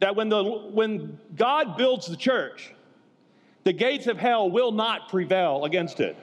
that 0.00 0.16
when, 0.16 0.28
the, 0.28 0.42
when 0.42 1.18
God 1.36 1.76
builds 1.76 2.06
the 2.06 2.16
church, 2.16 2.74
the 3.64 3.72
gates 3.72 4.06
of 4.06 4.18
hell 4.18 4.50
will 4.50 4.72
not 4.72 5.08
prevail 5.08 5.64
against 5.64 6.00
it. 6.00 6.16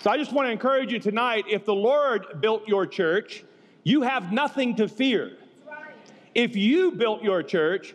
So 0.00 0.10
I 0.10 0.18
just 0.18 0.32
want 0.32 0.46
to 0.46 0.52
encourage 0.52 0.92
you 0.92 1.00
tonight 1.00 1.46
if 1.50 1.64
the 1.64 1.74
Lord 1.74 2.40
built 2.40 2.68
your 2.68 2.86
church, 2.86 3.42
you 3.82 4.02
have 4.02 4.30
nothing 4.32 4.76
to 4.76 4.86
fear. 4.86 5.32
If 6.32 6.54
you 6.54 6.92
built 6.92 7.22
your 7.22 7.42
church, 7.42 7.94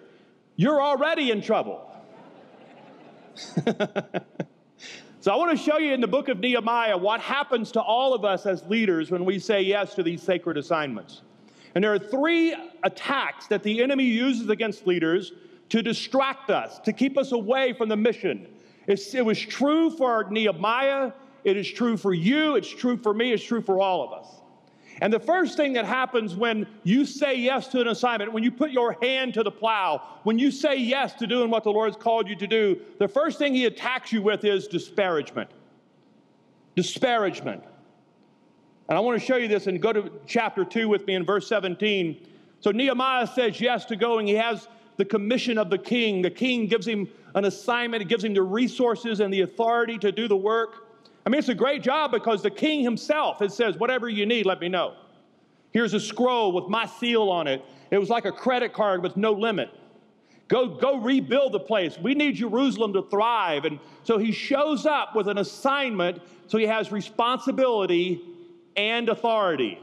you're 0.57 0.81
already 0.81 1.31
in 1.31 1.41
trouble. 1.41 1.87
so 5.21 5.31
I 5.31 5.35
want 5.35 5.51
to 5.51 5.63
show 5.63 5.77
you 5.77 5.93
in 5.93 6.01
the 6.01 6.07
book 6.07 6.29
of 6.29 6.39
Nehemiah 6.39 6.97
what 6.97 7.21
happens 7.21 7.71
to 7.73 7.81
all 7.81 8.15
of 8.15 8.25
us 8.25 8.47
as 8.47 8.63
leaders 8.63 9.11
when 9.11 9.23
we 9.23 9.37
say 9.37 9.61
yes 9.61 9.93
to 9.93 10.03
these 10.03 10.23
sacred 10.23 10.57
assignments. 10.57 11.21
And 11.75 11.83
there 11.83 11.93
are 11.93 11.99
three 11.99 12.55
attacks 12.83 13.45
that 13.47 13.61
the 13.61 13.83
enemy 13.83 14.05
uses 14.05 14.49
against 14.49 14.87
leaders 14.87 15.33
to 15.69 15.83
distract 15.83 16.49
us, 16.49 16.79
to 16.79 16.91
keep 16.91 17.17
us 17.19 17.31
away 17.33 17.71
from 17.73 17.87
the 17.87 17.95
mission. 17.95 18.47
It's, 18.87 19.13
it 19.13 19.23
was 19.23 19.39
true 19.39 19.91
for 19.91 20.27
Nehemiah, 20.29 21.11
it 21.43 21.55
is 21.55 21.71
true 21.71 21.97
for 21.97 22.13
you, 22.13 22.55
it's 22.55 22.69
true 22.69 22.97
for 22.97 23.13
me, 23.13 23.31
it's 23.31 23.43
true 23.43 23.61
for 23.61 23.79
all 23.79 24.03
of 24.03 24.19
us. 24.19 24.40
And 25.01 25.11
the 25.11 25.19
first 25.19 25.57
thing 25.57 25.73
that 25.73 25.85
happens 25.85 26.35
when 26.35 26.67
you 26.83 27.05
say 27.05 27.35
yes 27.35 27.67
to 27.69 27.81
an 27.81 27.87
assignment, 27.87 28.31
when 28.31 28.43
you 28.43 28.51
put 28.51 28.69
your 28.69 28.95
hand 29.01 29.33
to 29.33 29.41
the 29.41 29.51
plow, 29.51 30.19
when 30.23 30.37
you 30.37 30.51
say 30.51 30.75
yes 30.77 31.13
to 31.15 31.25
doing 31.25 31.49
what 31.49 31.63
the 31.63 31.71
Lord 31.71 31.91
has 31.91 32.01
called 32.01 32.29
you 32.29 32.35
to 32.35 32.45
do, 32.45 32.79
the 32.99 33.07
first 33.07 33.39
thing 33.39 33.55
He 33.55 33.65
attacks 33.65 34.13
you 34.13 34.21
with 34.21 34.45
is 34.45 34.67
disparagement. 34.67 35.49
Disparagement. 36.75 37.63
And 38.89 38.97
I 38.97 39.01
want 39.01 39.19
to 39.19 39.25
show 39.25 39.37
you 39.37 39.47
this 39.47 39.65
and 39.65 39.81
go 39.81 39.91
to 39.91 40.11
chapter 40.27 40.63
2 40.63 40.87
with 40.87 41.07
me 41.07 41.15
in 41.15 41.25
verse 41.25 41.47
17. 41.47 42.27
So 42.59 42.69
Nehemiah 42.69 43.25
says 43.25 43.59
yes 43.59 43.85
to 43.85 43.95
going. 43.95 44.27
He 44.27 44.35
has 44.35 44.67
the 44.97 45.05
commission 45.05 45.57
of 45.57 45.71
the 45.71 45.79
king. 45.79 46.21
The 46.21 46.29
king 46.29 46.67
gives 46.67 46.87
him 46.87 47.09
an 47.33 47.45
assignment, 47.45 48.03
it 48.03 48.07
gives 48.07 48.23
him 48.23 48.35
the 48.35 48.43
resources 48.43 49.19
and 49.19 49.33
the 49.33 49.41
authority 49.41 49.97
to 49.97 50.11
do 50.11 50.27
the 50.27 50.37
work. 50.37 50.90
I 51.25 51.29
mean, 51.29 51.39
it's 51.39 51.49
a 51.49 51.55
great 51.55 51.83
job 51.83 52.11
because 52.11 52.41
the 52.41 52.49
king 52.49 52.83
himself 52.83 53.41
it 53.41 53.51
says, 53.51 53.77
whatever 53.77 54.09
you 54.09 54.25
need, 54.25 54.45
let 54.45 54.59
me 54.59 54.69
know. 54.69 54.95
Here's 55.71 55.93
a 55.93 55.99
scroll 55.99 56.51
with 56.51 56.67
my 56.67 56.85
seal 56.85 57.29
on 57.29 57.47
it. 57.47 57.63
It 57.91 57.97
was 57.97 58.09
like 58.09 58.25
a 58.25 58.31
credit 58.31 58.73
card 58.73 59.03
with 59.03 59.15
no 59.15 59.31
limit. 59.31 59.69
Go, 60.47 60.67
go 60.67 60.97
rebuild 60.97 61.53
the 61.53 61.59
place. 61.59 61.97
We 61.97 62.13
need 62.13 62.35
Jerusalem 62.35 62.91
to 62.93 63.03
thrive. 63.03 63.63
And 63.63 63.79
so 64.03 64.17
he 64.17 64.33
shows 64.33 64.85
up 64.85 65.15
with 65.15 65.29
an 65.29 65.37
assignment, 65.37 66.21
so 66.47 66.57
he 66.57 66.65
has 66.65 66.91
responsibility 66.91 68.21
and 68.75 69.07
authority. 69.07 69.79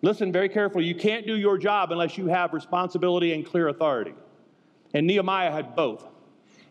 Listen 0.00 0.32
very 0.32 0.48
carefully. 0.48 0.84
You 0.84 0.94
can't 0.94 1.26
do 1.26 1.36
your 1.36 1.58
job 1.58 1.92
unless 1.92 2.16
you 2.16 2.26
have 2.28 2.54
responsibility 2.54 3.34
and 3.34 3.44
clear 3.44 3.68
authority. 3.68 4.14
And 4.94 5.06
Nehemiah 5.06 5.52
had 5.52 5.76
both. 5.76 6.06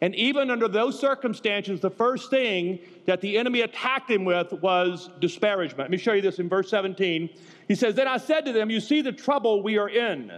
And 0.01 0.15
even 0.15 0.50
under 0.50 0.68
those 0.68 0.98
circumstances, 0.98 1.82
the 1.82 1.89
first 1.89 2.29
thing 2.29 2.79
that 3.06 3.20
the 3.20 3.38
enemy 3.38 3.62
attacked 3.62 4.10
him 4.10 4.24
with 4.24 4.53
was 4.53 5.10
disparagement. 5.20 5.79
Let 5.79 5.91
me 5.91 5.98
show 5.98 6.13
you 6.13 6.22
this 6.22 6.39
in 6.39 6.48
verse 6.48 6.70
17. 6.70 7.29
He 7.68 7.75
says, 7.75 7.96
Then 7.96 8.08
I 8.08 8.18
said 8.18 8.46
to 8.46 8.53
them, 8.53 8.70
You 8.70 8.79
see 8.79 9.01
the 9.01 9.12
trouble 9.12 9.62
we 9.62 9.77
are 9.77 9.89
in. 9.89 10.32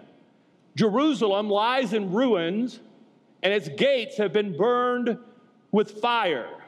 Jerusalem 0.76 1.50
lies 1.50 1.94
in 1.94 2.12
ruins, 2.12 2.80
and 3.44 3.54
its 3.54 3.70
gates 3.70 4.18
have 4.18 4.34
been 4.34 4.58
burned 4.58 5.18
with 5.72 6.02
fire. 6.02 6.61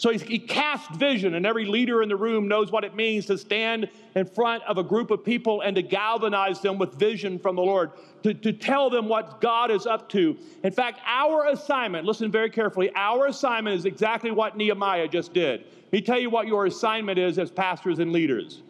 So 0.00 0.08
he 0.08 0.38
cast 0.38 0.92
vision, 0.92 1.34
and 1.34 1.44
every 1.44 1.66
leader 1.66 2.02
in 2.02 2.08
the 2.08 2.16
room 2.16 2.48
knows 2.48 2.72
what 2.72 2.84
it 2.84 2.96
means 2.96 3.26
to 3.26 3.36
stand 3.36 3.90
in 4.14 4.24
front 4.24 4.62
of 4.62 4.78
a 4.78 4.82
group 4.82 5.10
of 5.10 5.22
people 5.22 5.60
and 5.60 5.76
to 5.76 5.82
galvanize 5.82 6.62
them 6.62 6.78
with 6.78 6.94
vision 6.94 7.38
from 7.38 7.54
the 7.54 7.60
Lord, 7.60 7.90
to, 8.22 8.32
to 8.32 8.50
tell 8.54 8.88
them 8.88 9.08
what 9.08 9.42
God 9.42 9.70
is 9.70 9.84
up 9.84 10.08
to. 10.08 10.38
In 10.62 10.72
fact, 10.72 11.00
our 11.04 11.48
assignment, 11.48 12.06
listen 12.06 12.30
very 12.30 12.48
carefully, 12.48 12.90
our 12.94 13.26
assignment 13.26 13.76
is 13.76 13.84
exactly 13.84 14.30
what 14.30 14.56
Nehemiah 14.56 15.06
just 15.06 15.34
did. 15.34 15.66
Let 15.66 15.92
me 15.92 16.00
tell 16.00 16.18
you 16.18 16.30
what 16.30 16.46
your 16.46 16.64
assignment 16.64 17.18
is 17.18 17.38
as 17.38 17.50
pastors 17.50 17.98
and 17.98 18.10
leaders 18.10 18.62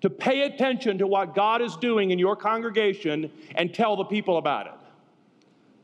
to 0.00 0.08
pay 0.08 0.44
attention 0.44 0.96
to 0.96 1.06
what 1.06 1.34
God 1.34 1.60
is 1.60 1.76
doing 1.76 2.12
in 2.12 2.18
your 2.18 2.34
congregation 2.34 3.30
and 3.56 3.74
tell 3.74 3.94
the 3.94 4.04
people 4.04 4.38
about 4.38 4.68
it. 4.68 4.72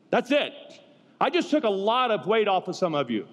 That's 0.09 0.31
it. 0.31 0.55
I 1.21 1.29
just 1.29 1.51
took 1.51 1.65
a 1.65 1.69
lot 1.69 2.11
of 2.11 2.27
weight 2.27 2.49
off 2.49 2.69
of 2.69 2.77
some 2.77 2.95
of 2.95 3.11
you. 3.11 3.29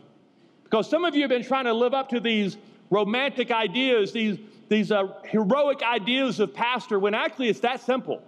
Because 0.72 0.90
some 0.90 1.04
of 1.04 1.13
you 1.13 1.22
have 1.22 1.30
been 1.30 1.44
trying 1.44 1.66
to 1.66 1.74
live 1.74 1.94
up 1.94 2.08
to 2.10 2.22
these 2.22 2.58
romantic 2.90 3.51
ideas, 3.51 4.13
these, 4.13 4.38
these 4.70 4.90
uh, 4.90 5.08
heroic 5.25 5.84
ideas 5.84 6.40
of 6.40 6.54
pastor, 6.54 6.98
when 6.98 7.13
actually 7.13 7.50
it's 7.50 7.60
that 7.60 7.82
simple. 7.82 8.24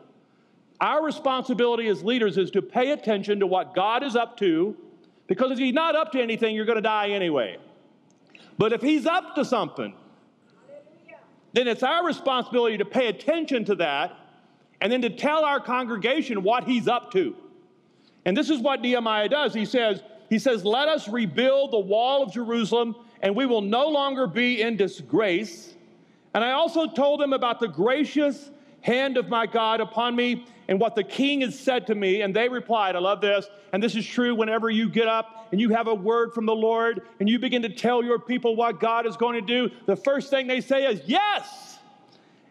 Our 0.82 1.06
responsibility 1.06 1.88
as 1.88 2.04
leaders 2.04 2.38
is 2.38 2.52
to 2.52 2.62
pay 2.62 2.92
attention 2.92 3.40
to 3.40 3.48
what 3.48 3.74
God 3.74 4.04
is 4.04 4.18
up 4.18 4.36
to, 4.40 4.76
because 5.28 5.52
if 5.52 5.58
He's 5.58 5.74
not 5.74 5.96
up 5.96 6.12
to 6.12 6.22
anything, 6.22 6.54
you're 6.54 6.66
going 6.66 6.76
to 6.76 6.82
die 6.82 7.12
anyway. 7.12 7.60
But 8.58 8.74
if 8.74 8.82
He's 8.82 9.06
up 9.06 9.36
to 9.36 9.46
something, 9.46 9.94
then 11.54 11.70
it's 11.70 11.84
our 11.84 12.06
responsibility 12.06 12.78
to 12.78 12.86
pay 12.86 13.08
attention 13.08 13.64
to 13.66 13.76
that 13.76 14.18
and 14.82 14.92
then 14.92 15.02
to 15.04 15.10
tell 15.10 15.46
our 15.46 15.62
congregation 15.62 16.44
what 16.44 16.66
He's 16.66 16.90
up 16.90 17.14
to. 17.14 17.38
And 18.26 18.36
this 18.36 18.50
is 18.50 18.60
what 18.60 18.82
Nehemiah 18.82 19.30
does. 19.30 19.54
He 19.54 19.64
says, 19.64 20.04
he 20.30 20.40
says, 20.40 20.66
Let 20.66 20.88
us 20.88 21.08
rebuild 21.08 21.72
the 21.72 21.80
wall 21.80 22.24
of 22.24 22.34
Jerusalem, 22.34 22.96
and 23.22 23.36
we 23.36 23.46
will 23.46 23.62
no 23.62 23.88
longer 23.90 24.28
be 24.28 24.62
in 24.62 24.78
disgrace. 24.78 25.74
And 26.34 26.44
I 26.44 26.52
also 26.52 26.88
told 26.88 27.22
him 27.22 27.34
about 27.34 27.60
the 27.60 27.68
gracious 27.68 28.50
hand 28.82 29.18
of 29.18 29.30
my 29.30 29.46
God 29.46 29.80
upon 29.82 30.16
me 30.16 30.46
and 30.68 30.80
what 30.80 30.96
the 30.96 31.04
king 31.04 31.42
has 31.42 31.58
said 31.58 31.88
to 31.88 31.96
me. 31.96 32.22
And 32.22 32.36
they 32.36 32.50
replied, 32.50 32.96
I 32.96 33.00
love 33.00 33.22
this. 33.22 33.48
And 33.72 33.82
this 33.82 33.96
is 33.96 34.06
true 34.06 34.34
whenever 34.36 34.70
you 34.70 34.90
get 34.90 35.08
up 35.08 35.48
and 35.52 35.62
you 35.62 35.70
have 35.70 35.88
a 35.88 35.94
word 35.94 36.34
from 36.34 36.46
the 36.46 36.56
Lord 36.56 37.02
and 37.20 37.30
you 37.30 37.40
begin 37.40 37.62
to 37.62 37.70
tell 37.70 38.04
your 38.04 38.20
people 38.20 38.56
what 38.56 38.80
God 38.80 39.06
is 39.06 39.16
going 39.16 39.36
to 39.36 39.46
do. 39.46 39.74
The 39.86 39.96
first 39.96 40.30
thing 40.30 40.48
they 40.48 40.62
say 40.62 40.86
is, 40.86 41.02
Yes, 41.06 41.78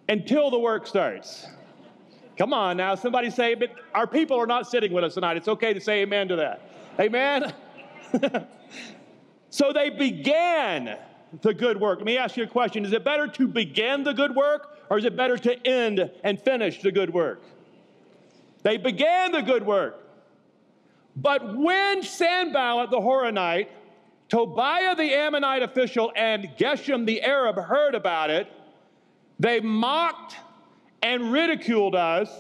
until 0.09 0.51
the 0.51 0.59
work 0.59 0.87
starts. 0.87 1.47
Come 2.37 2.53
on 2.53 2.77
now, 2.77 2.95
somebody 2.95 3.31
say, 3.31 3.55
but 3.55 3.71
our 3.95 4.07
people 4.07 4.39
are 4.39 4.47
not 4.47 4.67
sitting 4.67 4.93
with 4.93 5.05
us 5.05 5.15
tonight. 5.15 5.37
It's 5.37 5.49
okay 5.49 5.75
to 5.75 5.81
say 5.81 6.03
amen 6.03 6.29
to 6.29 6.37
that. 6.37 6.72
Amen. 7.01 7.53
so 9.51 9.73
they 9.73 9.91
began 9.91 10.99
the 11.41 11.55
good 11.55 11.81
work. 11.81 11.99
Let 11.99 12.07
me 12.07 12.19
ask 12.19 12.37
you 12.37 12.45
a 12.45 12.49
question 12.49 12.85
Is 12.85 12.93
it 12.93 13.05
better 13.05 13.27
to 13.29 13.49
begin 13.49 14.05
the 14.05 14.13
good 14.13 14.35
work 14.35 14.79
or 14.91 14.99
is 14.99 15.05
it 15.05 15.17
better 15.17 15.39
to 15.39 15.67
end 15.67 16.11
and 16.23 16.41
finish 16.41 16.83
the 16.83 16.93
good 16.93 17.13
work? 17.13 17.43
They 18.63 18.77
began 18.77 19.33
the 19.33 19.43
good 19.43 19.65
work. 19.65 19.99
But 21.17 21.57
when 21.57 22.03
Sanballat 22.03 22.91
the 22.91 23.01
Horonite, 23.01 23.69
Tobiah 24.29 24.95
the 24.95 25.15
Ammonite 25.15 25.63
official, 25.63 26.13
and 26.17 26.45
Geshem 26.59 27.05
the 27.07 27.23
Arab 27.23 27.57
heard 27.57 27.95
about 27.95 28.31
it, 28.31 28.51
they 29.39 29.61
mocked 29.61 30.37
and 31.03 31.33
ridiculed 31.33 31.95
us. 31.95 32.31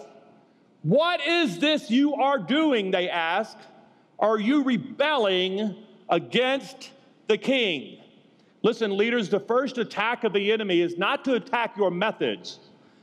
What 0.82 1.20
is 1.26 1.58
this 1.58 1.90
you 1.90 2.14
are 2.14 2.38
doing? 2.38 2.90
They 2.90 3.08
asked. 3.10 3.58
Are 4.22 4.38
you 4.38 4.62
rebelling 4.62 5.74
against 6.08 6.92
the 7.26 7.36
king? 7.36 7.98
Listen, 8.62 8.96
leaders, 8.96 9.28
the 9.28 9.40
first 9.40 9.78
attack 9.78 10.22
of 10.22 10.32
the 10.32 10.52
enemy 10.52 10.80
is 10.80 10.96
not 10.96 11.24
to 11.24 11.34
attack 11.34 11.76
your 11.76 11.90
methods, 11.90 12.60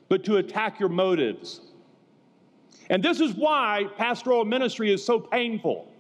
but 0.08 0.24
to 0.24 0.38
attack 0.38 0.80
your 0.80 0.88
motives. 0.88 1.60
And 2.90 3.04
this 3.04 3.20
is 3.20 3.34
why 3.34 3.88
pastoral 3.98 4.46
ministry 4.46 4.94
is 4.94 5.06
so 5.06 5.20
painful. 5.20 5.92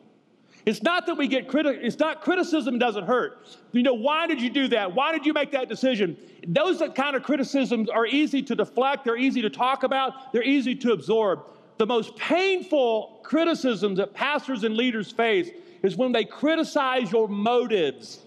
It's 0.65 0.81
not 0.81 1.05
that 1.07 1.15
we 1.15 1.27
get 1.27 1.49
criti- 1.49 1.79
it's 1.81 1.99
not 1.99 2.21
criticism 2.21 2.79
doesn't 2.79 3.05
hurt. 3.05 3.57
You 3.73 3.83
know, 3.83 3.93
why 3.93 4.25
did 4.25 4.41
you 4.41 4.49
do 4.49 4.69
that? 4.69 4.93
Why 4.93 5.11
did 5.11 5.25
you 5.25 5.33
make 5.33 5.51
that 5.51 5.67
decision? 5.67 6.17
Those 6.47 6.81
kind 6.95 7.15
of 7.15 7.23
criticisms 7.23 7.89
are 7.89 8.05
easy 8.05 8.41
to 8.43 8.55
deflect, 8.55 9.03
they're 9.03 9.17
easy 9.17 9.41
to 9.41 9.49
talk 9.49 9.83
about, 9.83 10.31
they're 10.31 10.43
easy 10.43 10.75
to 10.75 10.93
absorb 10.93 11.43
the 11.79 11.85
most 11.85 12.15
painful 12.17 13.21
criticisms 13.23 13.97
that 13.97 14.13
pastors 14.13 14.65
and 14.65 14.75
leaders 14.75 15.11
face 15.11 15.49
is 15.81 15.95
when 15.95 16.11
they 16.11 16.25
criticize 16.25 17.09
your 17.09 17.29
motives. 17.29 18.19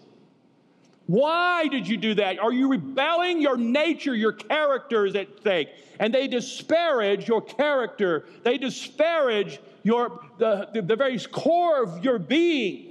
Why 1.06 1.68
did 1.68 1.87
you 1.87 1.99
do 1.99 2.14
that? 2.14 2.38
Are 2.38 2.52
you 2.52 2.71
rebelling? 2.71 3.42
Your 3.42 3.59
nature, 3.59 4.14
your 4.14 4.32
character 4.32 5.04
is 5.04 5.14
at 5.16 5.28
stake. 5.40 5.68
And 6.00 6.14
they 6.14 6.28
disparage 6.28 7.28
your 7.28 7.42
character. 7.42 8.25
They 8.42 8.56
disparage 8.56 9.61
your, 9.82 10.21
the, 10.38 10.71
the, 10.73 10.80
the 10.80 10.97
very 10.97 11.18
core 11.18 11.82
of 11.82 12.02
your 12.02 12.18
being. 12.18 12.88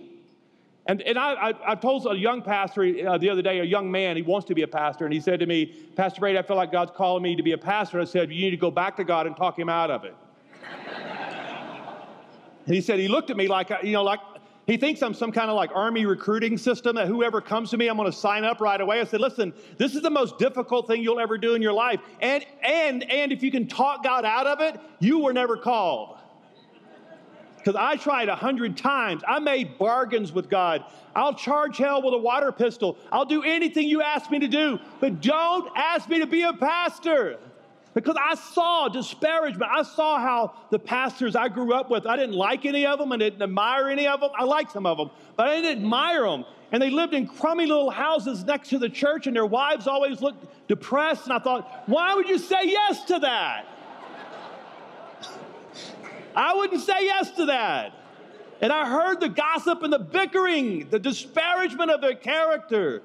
And, 0.85 1.01
and 1.01 1.17
I, 1.17 1.33
I, 1.33 1.71
I 1.71 1.75
told 1.75 2.05
a 2.05 2.15
young 2.15 2.43
pastor 2.43 2.83
uh, 3.07 3.17
the 3.17 3.31
other 3.31 3.41
day, 3.41 3.61
a 3.61 3.63
young 3.63 3.89
man, 3.89 4.15
he 4.15 4.21
wants 4.21 4.47
to 4.49 4.53
be 4.53 4.61
a 4.61 4.67
pastor, 4.67 5.05
and 5.05 5.13
he 5.13 5.21
said 5.21 5.39
to 5.39 5.47
me, 5.47 5.65
Pastor 5.95 6.19
Brady, 6.19 6.37
I 6.37 6.43
feel 6.43 6.57
like 6.57 6.71
God's 6.71 6.91
calling 6.95 7.23
me 7.23 7.35
to 7.35 7.43
be 7.43 7.53
a 7.53 7.57
pastor. 7.57 7.99
I 7.99 8.05
said, 8.05 8.31
You 8.31 8.45
need 8.45 8.51
to 8.51 8.57
go 8.57 8.71
back 8.71 8.97
to 8.97 9.03
God 9.03 9.25
and 9.25 9.35
talk 9.35 9.57
him 9.57 9.69
out 9.69 9.89
of 9.89 10.03
it. 10.03 10.15
And 12.65 12.75
he 12.75 12.81
said, 12.81 12.99
He 12.99 13.07
looked 13.07 13.29
at 13.29 13.37
me 13.37 13.47
like, 13.47 13.71
you 13.83 13.93
know, 13.93 14.03
like 14.03 14.19
he 14.67 14.77
thinks 14.77 15.01
I'm 15.01 15.13
some 15.13 15.31
kind 15.31 15.49
of 15.49 15.55
like 15.55 15.71
army 15.73 16.05
recruiting 16.05 16.57
system 16.57 16.95
that 16.95 17.07
whoever 17.07 17.41
comes 17.41 17.71
to 17.71 17.77
me, 17.77 17.87
I'm 17.87 17.97
going 17.97 18.09
to 18.09 18.17
sign 18.17 18.43
up 18.43 18.61
right 18.61 18.79
away. 18.79 19.01
I 19.01 19.03
said, 19.03 19.19
listen, 19.19 19.53
this 19.77 19.95
is 19.95 20.01
the 20.01 20.09
most 20.09 20.37
difficult 20.37 20.87
thing 20.87 21.01
you'll 21.01 21.19
ever 21.19 21.37
do 21.37 21.55
in 21.55 21.61
your 21.61 21.73
life. 21.73 21.99
And 22.21 22.45
and 22.63 23.03
and 23.11 23.31
if 23.31 23.41
you 23.41 23.51
can 23.51 23.67
talk 23.67 24.03
God 24.03 24.23
out 24.23 24.47
of 24.47 24.61
it, 24.61 24.79
you 24.99 25.19
were 25.19 25.33
never 25.33 25.57
called. 25.57 26.19
Because 27.57 27.75
I 27.75 27.95
tried 27.95 28.29
a 28.29 28.35
hundred 28.35 28.77
times. 28.77 29.23
I 29.27 29.39
made 29.39 29.77
bargains 29.77 30.31
with 30.31 30.49
God. 30.49 30.85
I'll 31.15 31.33
charge 31.35 31.77
hell 31.77 32.01
with 32.01 32.13
a 32.13 32.17
water 32.17 32.51
pistol. 32.51 32.97
I'll 33.11 33.25
do 33.25 33.43
anything 33.43 33.87
you 33.87 34.01
ask 34.01 34.31
me 34.31 34.39
to 34.39 34.47
do, 34.47 34.79
but 34.99 35.21
don't 35.21 35.69
ask 35.75 36.07
me 36.07 36.19
to 36.19 36.27
be 36.27 36.43
a 36.43 36.53
pastor. 36.53 37.37
Because 37.93 38.15
I 38.17 38.35
saw 38.35 38.87
disparagement. 38.87 39.69
I 39.69 39.83
saw 39.83 40.19
how 40.19 40.53
the 40.69 40.79
pastors 40.79 41.35
I 41.35 41.49
grew 41.49 41.73
up 41.73 41.89
with, 41.89 42.05
I 42.05 42.15
didn't 42.15 42.35
like 42.35 42.65
any 42.65 42.85
of 42.85 42.99
them. 42.99 43.11
I 43.11 43.17
didn't 43.17 43.41
admire 43.41 43.89
any 43.89 44.07
of 44.07 44.21
them. 44.21 44.29
I 44.37 44.45
liked 44.45 44.71
some 44.71 44.85
of 44.85 44.97
them, 44.97 45.09
but 45.35 45.47
I 45.47 45.55
didn't 45.55 45.83
admire 45.83 46.23
them. 46.23 46.45
And 46.71 46.81
they 46.81 46.89
lived 46.89 47.13
in 47.13 47.27
crummy 47.27 47.65
little 47.65 47.89
houses 47.89 48.45
next 48.45 48.69
to 48.69 48.79
the 48.79 48.87
church, 48.87 49.27
and 49.27 49.35
their 49.35 49.45
wives 49.45 49.87
always 49.87 50.21
looked 50.21 50.45
depressed. 50.69 51.25
And 51.25 51.33
I 51.33 51.39
thought, 51.39 51.83
why 51.87 52.13
would 52.13 52.29
you 52.29 52.37
say 52.37 52.63
yes 52.63 53.03
to 53.05 53.19
that? 53.19 53.65
I 56.35 56.55
wouldn't 56.55 56.81
say 56.81 56.95
yes 57.01 57.31
to 57.31 57.45
that. 57.47 57.93
And 58.61 58.71
I 58.71 58.87
heard 58.87 59.19
the 59.19 59.27
gossip 59.27 59.83
and 59.83 59.91
the 59.91 59.99
bickering, 59.99 60.87
the 60.89 60.99
disparagement 60.99 61.91
of 61.91 61.99
their 61.99 62.15
character. 62.15 63.01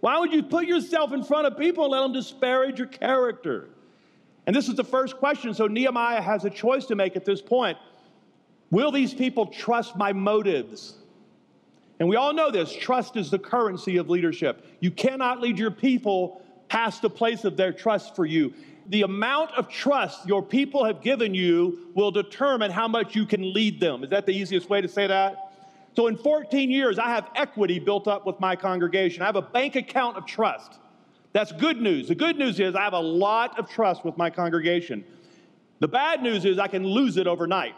Why 0.00 0.18
would 0.18 0.32
you 0.32 0.42
put 0.42 0.64
yourself 0.64 1.12
in 1.12 1.22
front 1.22 1.46
of 1.46 1.58
people 1.58 1.84
and 1.84 1.92
let 1.92 2.00
them 2.00 2.12
disparage 2.12 2.78
your 2.78 2.88
character? 2.88 3.68
And 4.46 4.54
this 4.54 4.68
is 4.68 4.74
the 4.74 4.84
first 4.84 5.16
question. 5.16 5.54
So 5.54 5.66
Nehemiah 5.66 6.20
has 6.20 6.44
a 6.44 6.50
choice 6.50 6.86
to 6.86 6.94
make 6.94 7.16
at 7.16 7.24
this 7.24 7.40
point. 7.40 7.78
Will 8.70 8.90
these 8.90 9.14
people 9.14 9.46
trust 9.46 9.96
my 9.96 10.12
motives? 10.12 10.94
And 12.00 12.08
we 12.08 12.16
all 12.16 12.32
know 12.32 12.50
this 12.50 12.72
trust 12.72 13.16
is 13.16 13.30
the 13.30 13.38
currency 13.38 13.98
of 13.98 14.10
leadership. 14.10 14.66
You 14.80 14.90
cannot 14.90 15.40
lead 15.40 15.58
your 15.58 15.70
people 15.70 16.42
past 16.68 17.02
the 17.02 17.10
place 17.10 17.44
of 17.44 17.56
their 17.56 17.72
trust 17.72 18.16
for 18.16 18.24
you. 18.24 18.54
The 18.88 19.02
amount 19.02 19.52
of 19.52 19.68
trust 19.68 20.26
your 20.26 20.42
people 20.42 20.84
have 20.84 21.02
given 21.02 21.34
you 21.34 21.90
will 21.94 22.10
determine 22.10 22.70
how 22.70 22.88
much 22.88 23.14
you 23.14 23.26
can 23.26 23.52
lead 23.52 23.78
them. 23.78 24.02
Is 24.02 24.10
that 24.10 24.26
the 24.26 24.32
easiest 24.32 24.68
way 24.68 24.80
to 24.80 24.88
say 24.88 25.06
that? 25.06 25.52
So, 25.94 26.06
in 26.06 26.16
14 26.16 26.70
years, 26.70 26.98
I 26.98 27.10
have 27.10 27.28
equity 27.36 27.78
built 27.78 28.08
up 28.08 28.26
with 28.26 28.40
my 28.40 28.56
congregation. 28.56 29.22
I 29.22 29.26
have 29.26 29.36
a 29.36 29.42
bank 29.42 29.76
account 29.76 30.16
of 30.16 30.26
trust. 30.26 30.78
That's 31.32 31.52
good 31.52 31.80
news. 31.80 32.08
The 32.08 32.14
good 32.14 32.38
news 32.38 32.60
is 32.60 32.74
I 32.74 32.82
have 32.82 32.92
a 32.92 33.00
lot 33.00 33.58
of 33.58 33.70
trust 33.70 34.04
with 34.04 34.16
my 34.16 34.28
congregation. 34.30 35.04
The 35.80 35.88
bad 35.88 36.22
news 36.22 36.44
is 36.44 36.58
I 36.58 36.68
can 36.68 36.86
lose 36.86 37.16
it 37.16 37.26
overnight. 37.26 37.74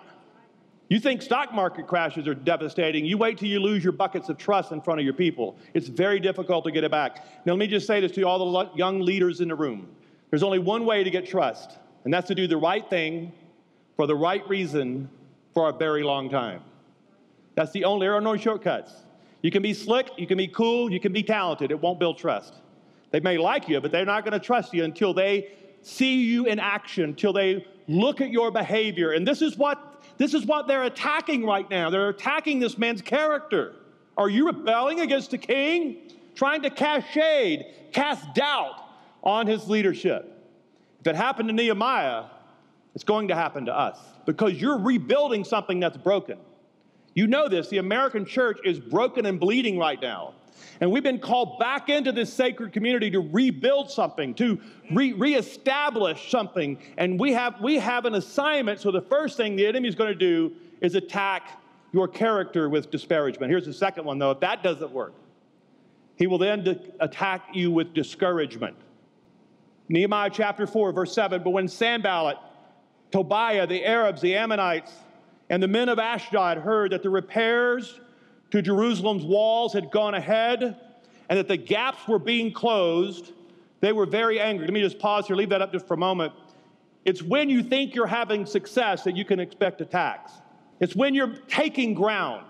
You 0.88 1.00
think 1.00 1.22
stock 1.22 1.54
market 1.54 1.86
crashes 1.86 2.28
are 2.28 2.34
devastating. 2.34 3.06
You 3.06 3.16
wait 3.16 3.38
till 3.38 3.48
you 3.48 3.58
lose 3.58 3.82
your 3.82 3.92
buckets 3.92 4.28
of 4.28 4.36
trust 4.36 4.72
in 4.72 4.80
front 4.80 5.00
of 5.00 5.04
your 5.04 5.14
people. 5.14 5.56
It's 5.72 5.88
very 5.88 6.20
difficult 6.20 6.64
to 6.64 6.70
get 6.70 6.84
it 6.84 6.90
back. 6.90 7.24
Now, 7.46 7.52
let 7.52 7.58
me 7.58 7.66
just 7.66 7.86
say 7.86 8.00
this 8.00 8.12
to 8.12 8.22
all 8.24 8.52
the 8.52 8.76
young 8.76 9.00
leaders 9.00 9.40
in 9.40 9.48
the 9.48 9.54
room 9.54 9.88
there's 10.30 10.42
only 10.42 10.58
one 10.58 10.84
way 10.84 11.04
to 11.04 11.10
get 11.10 11.26
trust, 11.26 11.78
and 12.02 12.12
that's 12.12 12.26
to 12.26 12.34
do 12.34 12.48
the 12.48 12.56
right 12.56 12.88
thing 12.90 13.32
for 13.96 14.08
the 14.08 14.16
right 14.16 14.46
reason 14.48 15.08
for 15.52 15.68
a 15.68 15.72
very 15.72 16.02
long 16.02 16.28
time. 16.28 16.60
That's 17.54 17.70
the 17.70 17.84
only, 17.84 18.06
there 18.06 18.14
are 18.14 18.20
no 18.20 18.36
shortcuts. 18.36 18.92
You 19.42 19.52
can 19.52 19.62
be 19.62 19.72
slick, 19.72 20.10
you 20.16 20.26
can 20.26 20.36
be 20.36 20.48
cool, 20.48 20.90
you 20.90 20.98
can 20.98 21.12
be 21.12 21.22
talented. 21.22 21.70
It 21.70 21.80
won't 21.80 22.00
build 22.00 22.18
trust. 22.18 22.54
They 23.14 23.20
may 23.20 23.38
like 23.38 23.68
you, 23.68 23.80
but 23.80 23.92
they're 23.92 24.04
not 24.04 24.24
going 24.24 24.32
to 24.32 24.44
trust 24.44 24.74
you 24.74 24.82
until 24.82 25.14
they 25.14 25.52
see 25.82 26.24
you 26.24 26.46
in 26.46 26.58
action, 26.58 27.04
until 27.04 27.32
they 27.32 27.64
look 27.86 28.20
at 28.20 28.30
your 28.30 28.50
behavior. 28.50 29.12
And 29.12 29.24
this 29.24 29.40
is 29.40 29.56
what 29.56 30.02
this 30.18 30.34
is 30.34 30.44
what 30.44 30.66
they're 30.66 30.82
attacking 30.82 31.46
right 31.46 31.70
now. 31.70 31.90
They're 31.90 32.08
attacking 32.08 32.58
this 32.58 32.76
man's 32.76 33.02
character. 33.02 33.76
Are 34.16 34.28
you 34.28 34.46
rebelling 34.46 34.98
against 34.98 35.30
the 35.30 35.38
king? 35.38 36.10
Trying 36.34 36.62
to 36.62 36.70
cast 36.70 37.12
shade, 37.12 37.66
cast 37.92 38.34
doubt 38.34 38.80
on 39.22 39.46
his 39.46 39.68
leadership. 39.68 40.36
If 40.98 41.06
it 41.06 41.14
happened 41.14 41.50
to 41.50 41.54
Nehemiah, 41.54 42.24
it's 42.96 43.04
going 43.04 43.28
to 43.28 43.36
happen 43.36 43.66
to 43.66 43.78
us 43.78 43.96
because 44.26 44.60
you're 44.60 44.78
rebuilding 44.78 45.44
something 45.44 45.78
that's 45.78 45.96
broken. 45.96 46.38
You 47.14 47.28
know 47.28 47.48
this, 47.48 47.68
the 47.68 47.78
American 47.78 48.26
church 48.26 48.58
is 48.64 48.80
broken 48.80 49.24
and 49.24 49.38
bleeding 49.38 49.78
right 49.78 50.02
now. 50.02 50.34
And 50.80 50.90
we've 50.90 51.02
been 51.02 51.18
called 51.18 51.58
back 51.58 51.88
into 51.88 52.12
this 52.12 52.32
sacred 52.32 52.72
community 52.72 53.10
to 53.10 53.20
rebuild 53.20 53.90
something, 53.90 54.34
to 54.34 54.60
re- 54.92 55.12
reestablish 55.12 56.30
something. 56.30 56.78
And 56.98 57.18
we 57.18 57.32
have, 57.32 57.60
we 57.60 57.78
have 57.78 58.04
an 58.04 58.14
assignment. 58.14 58.80
So 58.80 58.90
the 58.90 59.02
first 59.02 59.36
thing 59.36 59.56
the 59.56 59.66
enemy 59.66 59.88
is 59.88 59.94
going 59.94 60.12
to 60.12 60.18
do 60.18 60.52
is 60.80 60.94
attack 60.94 61.60
your 61.92 62.08
character 62.08 62.68
with 62.68 62.90
disparagement. 62.90 63.50
Here's 63.50 63.66
the 63.66 63.72
second 63.72 64.04
one, 64.04 64.18
though. 64.18 64.32
If 64.32 64.40
that 64.40 64.62
doesn't 64.62 64.90
work, 64.90 65.14
he 66.16 66.26
will 66.26 66.38
then 66.38 66.64
de- 66.64 66.80
attack 67.00 67.48
you 67.52 67.70
with 67.70 67.94
discouragement. 67.94 68.76
Nehemiah 69.88 70.30
chapter 70.32 70.66
4, 70.66 70.92
verse 70.92 71.14
7 71.14 71.42
But 71.42 71.50
when 71.50 71.68
Sanballat, 71.68 72.36
Tobiah, 73.10 73.66
the 73.66 73.84
Arabs, 73.84 74.20
the 74.20 74.34
Ammonites, 74.34 74.92
and 75.50 75.62
the 75.62 75.68
men 75.68 75.88
of 75.88 75.98
Ashdod 75.98 76.58
heard 76.58 76.92
that 76.92 77.02
the 77.02 77.10
repairs 77.10 78.00
to 78.50 78.62
Jerusalem's 78.62 79.24
walls 79.24 79.72
had 79.72 79.90
gone 79.90 80.14
ahead 80.14 80.76
and 81.28 81.38
that 81.38 81.48
the 81.48 81.56
gaps 81.56 82.06
were 82.06 82.18
being 82.18 82.52
closed, 82.52 83.32
they 83.80 83.92
were 83.92 84.06
very 84.06 84.40
angry. 84.40 84.66
Let 84.66 84.72
me 84.74 84.80
just 84.80 84.98
pause 84.98 85.26
here, 85.26 85.36
leave 85.36 85.50
that 85.50 85.62
up 85.62 85.72
just 85.72 85.86
for 85.86 85.94
a 85.94 85.98
moment. 85.98 86.32
It's 87.04 87.22
when 87.22 87.50
you 87.50 87.62
think 87.62 87.94
you're 87.94 88.06
having 88.06 88.46
success 88.46 89.04
that 89.04 89.16
you 89.16 89.24
can 89.24 89.40
expect 89.40 89.80
attacks. 89.80 90.32
It's 90.80 90.96
when 90.96 91.14
you're 91.14 91.36
taking 91.48 91.94
ground. 91.94 92.46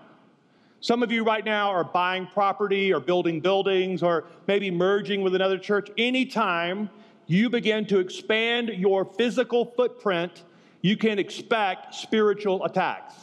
Some 0.79 1.01
of 1.03 1.11
you 1.11 1.23
right 1.23 1.43
now 1.43 1.71
are 1.71 1.83
buying 1.83 2.27
property 2.27 2.93
or 2.93 2.99
building 2.99 3.41
buildings 3.41 4.03
or 4.03 4.25
maybe 4.47 4.69
merging 4.69 5.21
with 5.23 5.35
another 5.35 5.57
church. 5.57 5.89
Anytime 5.97 6.89
you 7.27 7.49
begin 7.49 7.85
to 7.87 7.99
expand 7.99 8.69
your 8.69 9.03
physical 9.03 9.65
footprint, 9.65 10.43
you 10.81 10.95
can 10.95 11.17
expect 11.17 11.95
spiritual 11.95 12.63
attacks. 12.63 13.15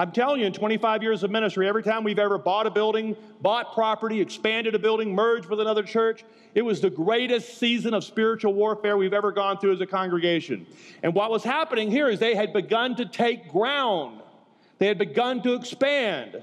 I'm 0.00 0.12
telling 0.12 0.40
you, 0.40 0.46
in 0.46 0.54
25 0.54 1.02
years 1.02 1.22
of 1.24 1.30
ministry, 1.30 1.68
every 1.68 1.82
time 1.82 2.04
we've 2.04 2.18
ever 2.18 2.38
bought 2.38 2.66
a 2.66 2.70
building, 2.70 3.14
bought 3.42 3.74
property, 3.74 4.18
expanded 4.18 4.74
a 4.74 4.78
building, 4.78 5.14
merged 5.14 5.50
with 5.50 5.60
another 5.60 5.82
church, 5.82 6.24
it 6.54 6.62
was 6.62 6.80
the 6.80 6.88
greatest 6.88 7.58
season 7.58 7.92
of 7.92 8.02
spiritual 8.02 8.54
warfare 8.54 8.96
we've 8.96 9.12
ever 9.12 9.30
gone 9.30 9.58
through 9.58 9.74
as 9.74 9.80
a 9.82 9.86
congregation. 9.86 10.66
And 11.02 11.14
what 11.14 11.30
was 11.30 11.44
happening 11.44 11.90
here 11.90 12.08
is 12.08 12.18
they 12.18 12.34
had 12.34 12.54
begun 12.54 12.96
to 12.96 13.04
take 13.04 13.52
ground, 13.52 14.22
they 14.78 14.86
had 14.86 14.96
begun 14.96 15.42
to 15.42 15.52
expand. 15.52 16.42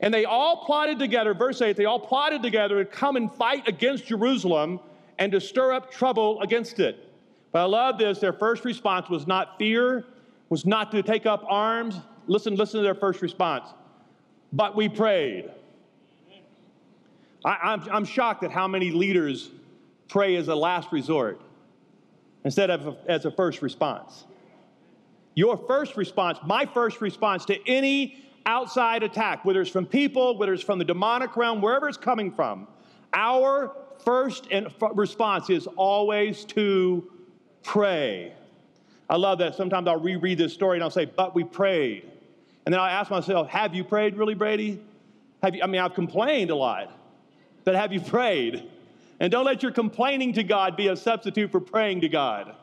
And 0.00 0.12
they 0.12 0.24
all 0.24 0.64
plotted 0.64 0.98
together, 0.98 1.34
verse 1.34 1.60
8, 1.60 1.76
they 1.76 1.84
all 1.84 2.00
plotted 2.00 2.42
together 2.42 2.82
to 2.82 2.90
come 2.90 3.16
and 3.16 3.30
fight 3.30 3.68
against 3.68 4.06
Jerusalem 4.06 4.80
and 5.18 5.32
to 5.32 5.40
stir 5.42 5.74
up 5.74 5.92
trouble 5.92 6.40
against 6.40 6.80
it. 6.80 7.12
But 7.52 7.58
I 7.58 7.64
love 7.64 7.98
this. 7.98 8.20
Their 8.20 8.32
first 8.32 8.64
response 8.64 9.10
was 9.10 9.26
not 9.26 9.58
fear, 9.58 10.06
was 10.48 10.64
not 10.64 10.92
to 10.92 11.02
take 11.02 11.26
up 11.26 11.44
arms, 11.46 12.00
Listen, 12.26 12.56
listen 12.56 12.78
to 12.78 12.84
their 12.84 12.94
first 12.94 13.22
response. 13.22 13.68
But 14.52 14.76
we 14.76 14.88
prayed. 14.88 15.50
I, 17.44 17.56
I'm, 17.62 17.88
I'm 17.90 18.04
shocked 18.04 18.42
at 18.42 18.50
how 18.50 18.66
many 18.66 18.90
leaders 18.90 19.50
pray 20.08 20.36
as 20.36 20.48
a 20.48 20.54
last 20.54 20.92
resort 20.92 21.40
instead 22.44 22.70
of 22.70 22.86
a, 22.86 22.96
as 23.08 23.24
a 23.24 23.30
first 23.30 23.62
response. 23.62 24.24
Your 25.34 25.56
first 25.56 25.96
response, 25.96 26.38
my 26.44 26.64
first 26.64 27.00
response 27.00 27.44
to 27.46 27.68
any 27.68 28.24
outside 28.46 29.02
attack, 29.02 29.44
whether 29.44 29.60
it's 29.60 29.70
from 29.70 29.84
people, 29.84 30.38
whether 30.38 30.54
it's 30.54 30.62
from 30.62 30.78
the 30.78 30.84
demonic 30.84 31.36
realm, 31.36 31.60
wherever 31.60 31.88
it's 31.88 31.98
coming 31.98 32.32
from, 32.32 32.66
our 33.12 33.76
first 34.04 34.48
response 34.94 35.50
is 35.50 35.66
always 35.76 36.44
to 36.44 37.10
pray. 37.62 38.32
I 39.10 39.16
love 39.16 39.38
that. 39.38 39.54
Sometimes 39.54 39.88
I'll 39.88 40.00
reread 40.00 40.38
this 40.38 40.52
story 40.52 40.76
and 40.76 40.84
I'll 40.84 40.90
say, 40.90 41.04
But 41.04 41.34
we 41.34 41.44
prayed. 41.44 42.10
And 42.66 42.72
then 42.72 42.80
I 42.80 42.90
ask 42.90 43.10
myself, 43.10 43.48
have 43.48 43.74
you 43.74 43.84
prayed 43.84 44.16
really, 44.16 44.34
Brady? 44.34 44.82
Have 45.42 45.54
you, 45.54 45.62
I 45.62 45.66
mean, 45.66 45.80
I've 45.80 45.94
complained 45.94 46.50
a 46.50 46.56
lot, 46.56 46.92
but 47.64 47.76
have 47.76 47.92
you 47.92 48.00
prayed? 48.00 48.68
And 49.20 49.30
don't 49.30 49.46
let 49.46 49.62
your 49.62 49.72
complaining 49.72 50.32
to 50.34 50.42
God 50.42 50.76
be 50.76 50.88
a 50.88 50.96
substitute 50.96 51.52
for 51.52 51.60
praying 51.60 52.02
to 52.02 52.08
God. 52.08 52.54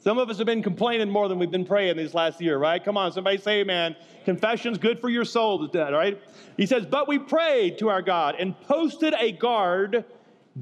Some 0.00 0.18
of 0.18 0.30
us 0.30 0.36
have 0.38 0.46
been 0.46 0.62
complaining 0.62 1.10
more 1.10 1.28
than 1.28 1.38
we've 1.38 1.50
been 1.50 1.64
praying 1.64 1.96
this 1.96 2.14
last 2.14 2.40
year, 2.40 2.56
right? 2.56 2.82
Come 2.84 2.96
on, 2.96 3.10
somebody 3.10 3.38
say 3.38 3.60
amen. 3.60 3.96
Confession's 4.24 4.78
good 4.78 5.00
for 5.00 5.08
your 5.08 5.24
soul, 5.24 5.66
that 5.66 5.92
right? 5.92 6.20
He 6.56 6.66
says, 6.66 6.86
But 6.86 7.08
we 7.08 7.18
prayed 7.18 7.78
to 7.78 7.88
our 7.88 8.02
God 8.02 8.36
and 8.38 8.58
posted 8.60 9.14
a 9.18 9.32
guard 9.32 10.04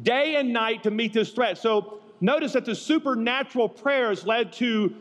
day 0.03 0.37
and 0.37 0.53
night 0.53 0.85
to 0.85 0.91
meet 0.91 1.13
this 1.13 1.33
threat. 1.33 1.59
So 1.59 2.01
notice 2.21 2.53
that 2.53 2.65
the 2.65 2.75
supernatural 2.75 3.69
prayers 3.69 4.25
led 4.25 4.53
to 4.55 4.95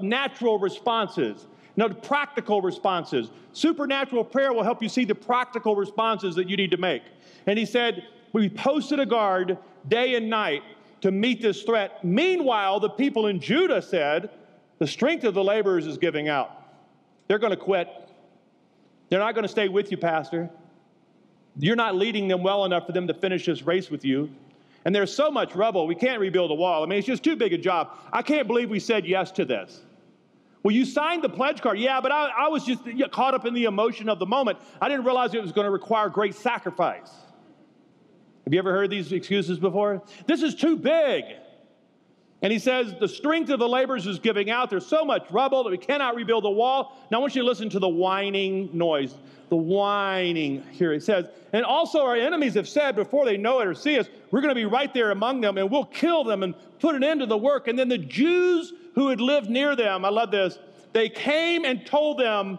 natural 0.00 0.58
responses. 0.58 1.46
No, 1.76 1.88
practical 1.90 2.62
responses. 2.62 3.30
Supernatural 3.52 4.24
prayer 4.24 4.52
will 4.52 4.62
help 4.62 4.82
you 4.82 4.88
see 4.88 5.04
the 5.04 5.14
practical 5.14 5.76
responses 5.76 6.34
that 6.36 6.48
you 6.48 6.56
need 6.56 6.70
to 6.70 6.78
make. 6.78 7.02
And 7.46 7.58
he 7.58 7.66
said, 7.66 8.04
We 8.32 8.48
posted 8.48 8.98
a 8.98 9.06
guard 9.06 9.58
day 9.88 10.14
and 10.14 10.30
night 10.30 10.62
to 11.02 11.10
meet 11.10 11.42
this 11.42 11.62
threat. 11.62 12.02
Meanwhile, 12.02 12.80
the 12.80 12.88
people 12.88 13.26
in 13.26 13.40
Judah 13.40 13.82
said, 13.82 14.30
The 14.78 14.86
strength 14.86 15.24
of 15.24 15.34
the 15.34 15.44
laborers 15.44 15.86
is 15.86 15.98
giving 15.98 16.28
out. 16.28 16.62
They're 17.28 17.38
going 17.38 17.50
to 17.50 17.56
quit. 17.56 17.88
They're 19.08 19.20
not 19.20 19.34
going 19.34 19.44
to 19.44 19.48
stay 19.48 19.68
with 19.68 19.90
you, 19.90 19.98
Pastor. 19.98 20.50
You're 21.58 21.76
not 21.76 21.94
leading 21.94 22.28
them 22.28 22.42
well 22.42 22.64
enough 22.64 22.86
for 22.86 22.92
them 22.92 23.06
to 23.06 23.14
finish 23.14 23.46
this 23.46 23.62
race 23.62 23.90
with 23.90 24.04
you. 24.04 24.30
And 24.84 24.94
there's 24.94 25.12
so 25.12 25.30
much 25.30 25.54
rubble, 25.56 25.86
we 25.86 25.96
can't 25.96 26.20
rebuild 26.20 26.52
a 26.52 26.54
wall. 26.54 26.84
I 26.84 26.86
mean, 26.86 26.98
it's 26.98 27.08
just 27.08 27.24
too 27.24 27.34
big 27.34 27.52
a 27.52 27.58
job. 27.58 27.90
I 28.12 28.22
can't 28.22 28.46
believe 28.46 28.70
we 28.70 28.78
said 28.78 29.04
yes 29.04 29.32
to 29.32 29.44
this. 29.44 29.80
Well, 30.66 30.74
you 30.74 30.84
signed 30.84 31.22
the 31.22 31.28
pledge 31.28 31.62
card. 31.62 31.78
Yeah, 31.78 32.00
but 32.00 32.10
I, 32.10 32.28
I 32.36 32.48
was 32.48 32.64
just 32.64 32.80
caught 33.12 33.34
up 33.34 33.46
in 33.46 33.54
the 33.54 33.66
emotion 33.66 34.08
of 34.08 34.18
the 34.18 34.26
moment. 34.26 34.58
I 34.82 34.88
didn't 34.88 35.04
realize 35.04 35.32
it 35.32 35.40
was 35.40 35.52
going 35.52 35.66
to 35.66 35.70
require 35.70 36.08
great 36.08 36.34
sacrifice. 36.34 37.08
Have 38.42 38.52
you 38.52 38.58
ever 38.58 38.72
heard 38.72 38.90
these 38.90 39.12
excuses 39.12 39.60
before? 39.60 40.02
This 40.26 40.42
is 40.42 40.56
too 40.56 40.76
big. 40.76 41.22
And 42.42 42.52
he 42.52 42.58
says, 42.58 42.94
The 42.98 43.08
strength 43.08 43.50
of 43.50 43.58
the 43.58 43.68
laborers 43.68 44.06
is 44.06 44.18
giving 44.18 44.50
out. 44.50 44.70
There's 44.70 44.86
so 44.86 45.04
much 45.04 45.30
rubble 45.30 45.64
that 45.64 45.70
we 45.70 45.78
cannot 45.78 46.14
rebuild 46.14 46.44
the 46.44 46.50
wall. 46.50 46.96
Now 47.10 47.18
I 47.18 47.20
want 47.20 47.34
you 47.34 47.42
to 47.42 47.48
listen 47.48 47.70
to 47.70 47.78
the 47.78 47.88
whining 47.88 48.70
noise. 48.72 49.14
The 49.48 49.56
whining 49.56 50.62
here. 50.72 50.92
It 50.92 51.02
says, 51.02 51.26
And 51.52 51.64
also 51.64 52.04
our 52.04 52.16
enemies 52.16 52.54
have 52.54 52.68
said 52.68 52.96
before 52.96 53.24
they 53.24 53.36
know 53.36 53.60
it 53.60 53.66
or 53.66 53.74
see 53.74 53.98
us, 53.98 54.08
we're 54.30 54.40
going 54.40 54.50
to 54.50 54.56
be 54.56 54.64
right 54.64 54.92
there 54.92 55.12
among 55.12 55.40
them 55.40 55.56
and 55.56 55.70
we'll 55.70 55.84
kill 55.84 56.24
them 56.24 56.42
and 56.42 56.54
put 56.80 56.94
an 56.94 57.04
end 57.04 57.20
to 57.20 57.26
the 57.26 57.38
work. 57.38 57.68
And 57.68 57.78
then 57.78 57.88
the 57.88 57.98
Jews 57.98 58.72
who 58.94 59.08
had 59.08 59.20
lived 59.20 59.48
near 59.48 59.76
them, 59.76 60.04
I 60.04 60.08
love 60.08 60.30
this, 60.30 60.58
they 60.92 61.08
came 61.08 61.64
and 61.64 61.86
told 61.86 62.18
them 62.18 62.58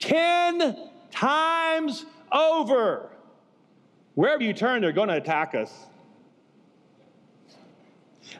10 0.00 0.76
times 1.10 2.04
over 2.32 3.10
Wherever 4.14 4.42
you 4.42 4.52
turn, 4.52 4.80
they're 4.80 4.92
going 4.92 5.08
to 5.08 5.16
attack 5.16 5.54
us. 5.54 5.86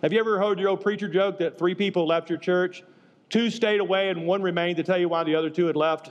Have 0.05 0.12
you 0.12 0.21
ever 0.21 0.38
heard 0.38 0.61
your 0.61 0.69
old 0.69 0.83
preacher 0.83 1.09
joke 1.09 1.38
that 1.38 1.57
three 1.57 1.75
people 1.75 2.07
left 2.07 2.29
your 2.29 2.38
church? 2.38 2.83
Two 3.31 3.49
stayed 3.49 3.81
away 3.81 4.11
and 4.11 4.27
one 4.27 4.43
remained 4.43 4.77
to 4.77 4.83
tell 4.83 4.99
you 4.99 5.09
why 5.09 5.25
the 5.25 5.35
other 5.35 5.49
two 5.49 5.64
had 5.64 5.77
left? 5.77 6.11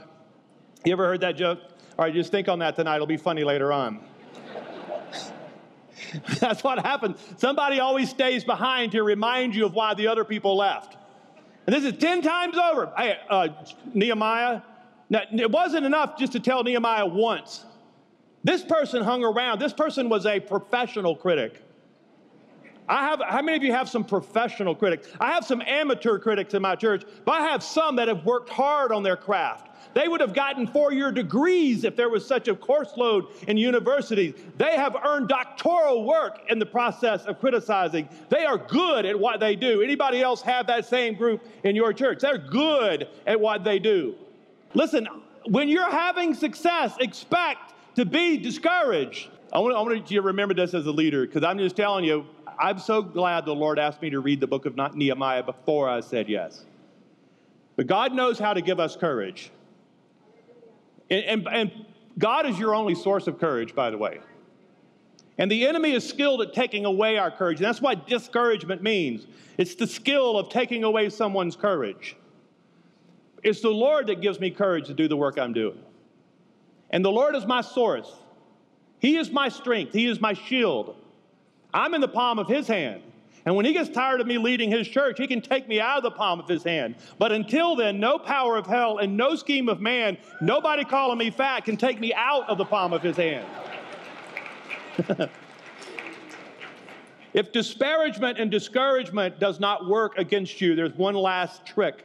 You 0.84 0.92
ever 0.92 1.06
heard 1.06 1.20
that 1.20 1.36
joke? 1.36 1.60
All 1.96 2.04
right, 2.04 2.12
just 2.12 2.32
think 2.32 2.48
on 2.48 2.58
that 2.58 2.74
tonight. 2.74 2.96
It'll 2.96 3.06
be 3.06 3.16
funny 3.16 3.44
later 3.44 3.72
on. 3.72 4.00
That's 6.40 6.64
what 6.64 6.84
happens. 6.84 7.20
Somebody 7.36 7.78
always 7.78 8.10
stays 8.10 8.42
behind 8.42 8.90
to 8.90 9.04
remind 9.04 9.54
you 9.54 9.64
of 9.64 9.74
why 9.74 9.94
the 9.94 10.08
other 10.08 10.24
people 10.24 10.56
left. 10.56 10.96
And 11.68 11.76
this 11.76 11.84
is 11.84 11.96
10 11.96 12.20
times 12.22 12.58
over. 12.58 12.92
Hey, 12.96 13.16
uh, 13.30 13.46
Nehemiah, 13.92 14.62
now, 15.08 15.20
it 15.30 15.52
wasn't 15.52 15.86
enough 15.86 16.18
just 16.18 16.32
to 16.32 16.40
tell 16.40 16.64
Nehemiah 16.64 17.06
once. 17.06 17.64
This 18.42 18.64
person 18.64 19.04
hung 19.04 19.22
around. 19.22 19.60
This 19.60 19.72
person 19.72 20.08
was 20.08 20.26
a 20.26 20.40
professional 20.40 21.14
critic. 21.14 21.63
I 22.88 23.08
have, 23.08 23.22
how 23.26 23.40
many 23.40 23.56
of 23.56 23.62
you 23.62 23.72
have 23.72 23.88
some 23.88 24.04
professional 24.04 24.74
critics? 24.74 25.08
I 25.18 25.32
have 25.32 25.44
some 25.44 25.62
amateur 25.62 26.18
critics 26.18 26.54
in 26.54 26.62
my 26.62 26.76
church, 26.76 27.04
but 27.24 27.32
I 27.32 27.42
have 27.42 27.62
some 27.62 27.96
that 27.96 28.08
have 28.08 28.24
worked 28.24 28.50
hard 28.50 28.92
on 28.92 29.02
their 29.02 29.16
craft. 29.16 29.70
They 29.94 30.08
would 30.08 30.20
have 30.20 30.34
gotten 30.34 30.66
four 30.66 30.92
year 30.92 31.12
degrees 31.12 31.84
if 31.84 31.94
there 31.94 32.08
was 32.08 32.26
such 32.26 32.48
a 32.48 32.54
course 32.54 32.96
load 32.96 33.26
in 33.46 33.56
universities. 33.56 34.34
They 34.58 34.76
have 34.76 34.96
earned 35.04 35.28
doctoral 35.28 36.04
work 36.04 36.40
in 36.48 36.58
the 36.58 36.66
process 36.66 37.24
of 37.26 37.38
criticizing. 37.38 38.08
They 38.28 38.44
are 38.44 38.58
good 38.58 39.06
at 39.06 39.18
what 39.18 39.38
they 39.40 39.54
do. 39.54 39.82
Anybody 39.82 40.20
else 40.20 40.42
have 40.42 40.66
that 40.66 40.84
same 40.84 41.14
group 41.14 41.46
in 41.62 41.76
your 41.76 41.92
church? 41.92 42.20
They're 42.20 42.38
good 42.38 43.08
at 43.26 43.40
what 43.40 43.62
they 43.62 43.78
do. 43.78 44.16
Listen, 44.74 45.06
when 45.46 45.68
you're 45.68 45.90
having 45.90 46.34
success, 46.34 46.96
expect 46.98 47.74
to 47.94 48.04
be 48.04 48.36
discouraged. 48.36 49.28
I 49.52 49.60
want, 49.60 49.76
I 49.76 49.80
want 49.80 50.10
you 50.10 50.20
to 50.20 50.26
remember 50.26 50.54
this 50.54 50.74
as 50.74 50.86
a 50.86 50.90
leader 50.92 51.24
because 51.24 51.44
I'm 51.44 51.58
just 51.58 51.76
telling 51.76 52.04
you, 52.04 52.26
I'm 52.58 52.78
so 52.78 53.02
glad 53.02 53.44
the 53.44 53.54
Lord 53.54 53.78
asked 53.78 54.02
me 54.02 54.10
to 54.10 54.20
read 54.20 54.40
the 54.40 54.46
book 54.46 54.66
of 54.66 54.76
Nehemiah 54.94 55.42
before 55.42 55.88
I 55.88 56.00
said 56.00 56.28
yes. 56.28 56.64
But 57.76 57.86
God 57.86 58.14
knows 58.14 58.38
how 58.38 58.54
to 58.54 58.60
give 58.60 58.78
us 58.78 58.96
courage. 58.96 59.50
And, 61.10 61.24
and, 61.24 61.48
and 61.48 61.86
God 62.18 62.46
is 62.46 62.58
your 62.58 62.74
only 62.74 62.94
source 62.94 63.26
of 63.26 63.38
courage, 63.38 63.74
by 63.74 63.90
the 63.90 63.98
way. 63.98 64.20
And 65.38 65.50
the 65.50 65.66
enemy 65.66 65.92
is 65.92 66.08
skilled 66.08 66.42
at 66.42 66.52
taking 66.52 66.84
away 66.84 67.18
our 67.18 67.30
courage. 67.30 67.58
And 67.58 67.66
that's 67.66 67.82
what 67.82 68.06
discouragement 68.06 68.82
means 68.82 69.26
it's 69.56 69.74
the 69.74 69.86
skill 69.86 70.36
of 70.38 70.48
taking 70.48 70.84
away 70.84 71.10
someone's 71.10 71.56
courage. 71.56 72.16
It's 73.42 73.60
the 73.60 73.70
Lord 73.70 74.06
that 74.08 74.20
gives 74.20 74.40
me 74.40 74.50
courage 74.50 74.86
to 74.86 74.94
do 74.94 75.06
the 75.06 75.16
work 75.16 75.38
I'm 75.38 75.52
doing. 75.52 75.78
And 76.90 77.04
the 77.04 77.10
Lord 77.10 77.36
is 77.36 77.44
my 77.46 77.60
source. 77.60 78.10
He 79.00 79.16
is 79.16 79.30
my 79.30 79.48
strength. 79.48 79.92
He 79.92 80.06
is 80.06 80.20
my 80.20 80.32
shield. 80.32 80.96
I'm 81.74 81.92
in 81.92 82.00
the 82.00 82.08
palm 82.08 82.38
of 82.38 82.48
His 82.48 82.66
hand. 82.66 83.02
And 83.44 83.54
when 83.56 83.66
He 83.66 83.74
gets 83.74 83.90
tired 83.90 84.22
of 84.22 84.26
me 84.26 84.38
leading 84.38 84.70
His 84.70 84.88
church, 84.88 85.18
He 85.18 85.26
can 85.26 85.42
take 85.42 85.68
me 85.68 85.80
out 85.80 85.98
of 85.98 86.04
the 86.04 86.12
palm 86.12 86.40
of 86.40 86.48
His 86.48 86.62
hand. 86.62 86.94
But 87.18 87.32
until 87.32 87.76
then, 87.76 88.00
no 88.00 88.18
power 88.18 88.56
of 88.56 88.66
hell 88.66 88.98
and 88.98 89.16
no 89.16 89.34
scheme 89.34 89.68
of 89.68 89.80
man, 89.80 90.16
nobody 90.40 90.84
calling 90.84 91.18
me 91.18 91.30
fat 91.30 91.64
can 91.64 91.76
take 91.76 92.00
me 92.00 92.14
out 92.14 92.48
of 92.48 92.56
the 92.56 92.64
palm 92.64 92.94
of 92.94 93.02
His 93.02 93.16
hand. 93.16 93.46
if 97.34 97.52
disparagement 97.52 98.38
and 98.38 98.50
discouragement 98.50 99.38
does 99.40 99.60
not 99.60 99.86
work 99.86 100.16
against 100.16 100.60
you, 100.60 100.74
there's 100.74 100.94
one 100.94 101.14
last 101.14 101.66
trick 101.66 102.04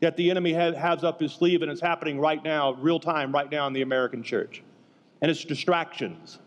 that 0.00 0.16
the 0.16 0.30
enemy 0.30 0.52
has 0.52 1.04
up 1.04 1.20
his 1.20 1.32
sleeve, 1.32 1.62
and 1.62 1.70
it's 1.70 1.80
happening 1.80 2.18
right 2.18 2.42
now, 2.42 2.72
real 2.74 2.98
time, 2.98 3.32
right 3.32 3.50
now 3.50 3.66
in 3.66 3.72
the 3.72 3.82
American 3.82 4.22
church. 4.22 4.62
And 5.20 5.30
it's 5.30 5.44
distractions. 5.44 6.38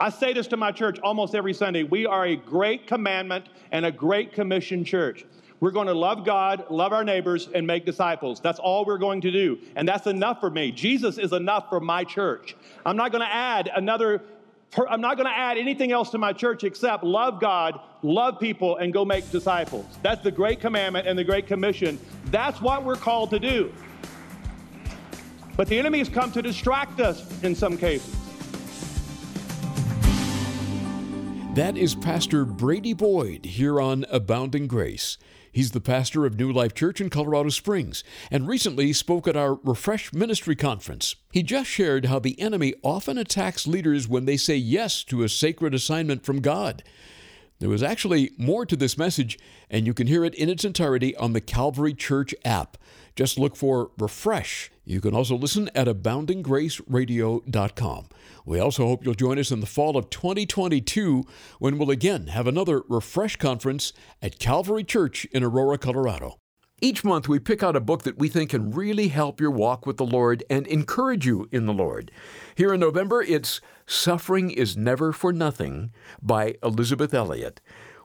I 0.00 0.08
say 0.08 0.32
this 0.32 0.46
to 0.48 0.56
my 0.56 0.72
church 0.72 0.98
almost 1.00 1.34
every 1.34 1.52
Sunday. 1.52 1.82
We 1.82 2.06
are 2.06 2.24
a 2.24 2.34
great 2.34 2.86
commandment 2.86 3.50
and 3.70 3.84
a 3.84 3.92
great 3.92 4.32
commission 4.32 4.82
church. 4.82 5.26
We're 5.60 5.72
going 5.72 5.88
to 5.88 5.94
love 5.94 6.24
God, 6.24 6.64
love 6.70 6.94
our 6.94 7.04
neighbors, 7.04 7.50
and 7.54 7.66
make 7.66 7.84
disciples. 7.84 8.40
That's 8.40 8.58
all 8.58 8.86
we're 8.86 8.96
going 8.96 9.20
to 9.20 9.30
do. 9.30 9.58
And 9.76 9.86
that's 9.86 10.06
enough 10.06 10.40
for 10.40 10.48
me. 10.48 10.72
Jesus 10.72 11.18
is 11.18 11.34
enough 11.34 11.68
for 11.68 11.80
my 11.80 12.04
church. 12.04 12.56
I'm 12.86 12.96
not 12.96 13.12
going 13.12 13.20
to 13.20 13.32
add 13.32 13.70
another 13.76 14.22
I'm 14.88 15.00
not 15.00 15.16
going 15.16 15.26
to 15.26 15.36
add 15.36 15.58
anything 15.58 15.90
else 15.90 16.10
to 16.10 16.18
my 16.18 16.32
church 16.32 16.62
except 16.62 17.02
love 17.02 17.40
God, 17.40 17.80
love 18.02 18.38
people, 18.38 18.76
and 18.76 18.92
go 18.92 19.04
make 19.04 19.28
disciples. 19.32 19.84
That's 20.00 20.22
the 20.22 20.30
great 20.30 20.60
commandment 20.60 21.08
and 21.08 21.18
the 21.18 21.24
great 21.24 21.48
commission. 21.48 21.98
That's 22.26 22.60
what 22.60 22.84
we're 22.84 22.94
called 22.94 23.30
to 23.30 23.40
do. 23.40 23.74
But 25.56 25.66
the 25.66 25.76
enemy 25.76 25.98
has 25.98 26.08
come 26.08 26.30
to 26.30 26.40
distract 26.40 27.00
us 27.00 27.42
in 27.42 27.56
some 27.56 27.76
cases. 27.76 28.19
That 31.54 31.76
is 31.76 31.96
Pastor 31.96 32.44
Brady 32.44 32.92
Boyd 32.92 33.44
here 33.44 33.80
on 33.80 34.06
Abounding 34.08 34.68
Grace. 34.68 35.18
He's 35.50 35.72
the 35.72 35.80
pastor 35.80 36.24
of 36.24 36.38
New 36.38 36.52
Life 36.52 36.74
Church 36.74 37.00
in 37.00 37.10
Colorado 37.10 37.48
Springs 37.48 38.04
and 38.30 38.46
recently 38.46 38.92
spoke 38.92 39.26
at 39.26 39.36
our 39.36 39.54
Refresh 39.64 40.12
Ministry 40.12 40.54
Conference. 40.54 41.16
He 41.32 41.42
just 41.42 41.68
shared 41.68 42.04
how 42.04 42.20
the 42.20 42.40
enemy 42.40 42.74
often 42.84 43.18
attacks 43.18 43.66
leaders 43.66 44.06
when 44.06 44.26
they 44.26 44.36
say 44.36 44.54
yes 44.54 45.02
to 45.04 45.24
a 45.24 45.28
sacred 45.28 45.74
assignment 45.74 46.24
from 46.24 46.40
God. 46.40 46.84
There 47.58 47.68
was 47.68 47.82
actually 47.82 48.30
more 48.38 48.64
to 48.64 48.76
this 48.76 48.96
message, 48.96 49.36
and 49.68 49.88
you 49.88 49.92
can 49.92 50.06
hear 50.06 50.24
it 50.24 50.36
in 50.36 50.48
its 50.48 50.64
entirety 50.64 51.16
on 51.16 51.32
the 51.32 51.40
Calvary 51.40 51.94
Church 51.94 52.32
app. 52.44 52.78
Just 53.16 53.38
look 53.38 53.56
for 53.56 53.92
Refresh. 53.98 54.70
You 54.84 55.00
can 55.00 55.14
also 55.14 55.36
listen 55.36 55.70
at 55.74 55.86
aboundinggraceradio.com. 55.86 58.08
We 58.44 58.58
also 58.58 58.86
hope 58.86 59.02
you'll 59.04 59.14
join 59.14 59.38
us 59.38 59.50
in 59.50 59.60
the 59.60 59.66
fall 59.66 59.96
of 59.96 60.10
2022 60.10 61.24
when 61.58 61.78
we'll 61.78 61.90
again 61.90 62.26
have 62.28 62.46
another 62.46 62.82
Refresh 62.88 63.36
conference 63.36 63.92
at 64.22 64.38
Calvary 64.38 64.84
Church 64.84 65.24
in 65.26 65.44
Aurora, 65.44 65.76
Colorado. 65.78 66.36
Each 66.82 67.04
month, 67.04 67.28
we 67.28 67.38
pick 67.38 67.62
out 67.62 67.76
a 67.76 67.80
book 67.80 68.04
that 68.04 68.18
we 68.18 68.30
think 68.30 68.50
can 68.50 68.70
really 68.70 69.08
help 69.08 69.38
your 69.38 69.50
walk 69.50 69.84
with 69.84 69.98
the 69.98 70.06
Lord 70.06 70.42
and 70.48 70.66
encourage 70.66 71.26
you 71.26 71.46
in 71.52 71.66
the 71.66 71.74
Lord. 71.74 72.10
Here 72.54 72.72
in 72.72 72.80
November, 72.80 73.22
it's 73.22 73.60
Suffering 73.86 74.50
is 74.50 74.78
Never 74.78 75.12
for 75.12 75.30
Nothing 75.30 75.92
by 76.22 76.54
Elisabeth 76.62 77.12
Elliot. 77.12 77.60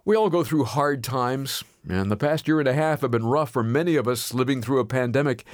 We 0.07 0.15
all 0.15 0.29
go 0.29 0.43
through 0.43 0.65
hard 0.65 1.03
times, 1.03 1.63
and 1.89 2.11
the 2.11 2.15
past 2.15 2.47
year 2.47 2.59
and 2.59 2.67
a 2.67 2.73
half 2.73 3.01
have 3.01 3.09
been 3.09 3.25
rough 3.25 3.49
for 3.49 3.63
many 3.63 3.95
of 3.95 4.07
us 4.07 4.35
living 4.35 4.61
through 4.61 4.79
a 4.79 4.85
pandemic. 4.85 5.45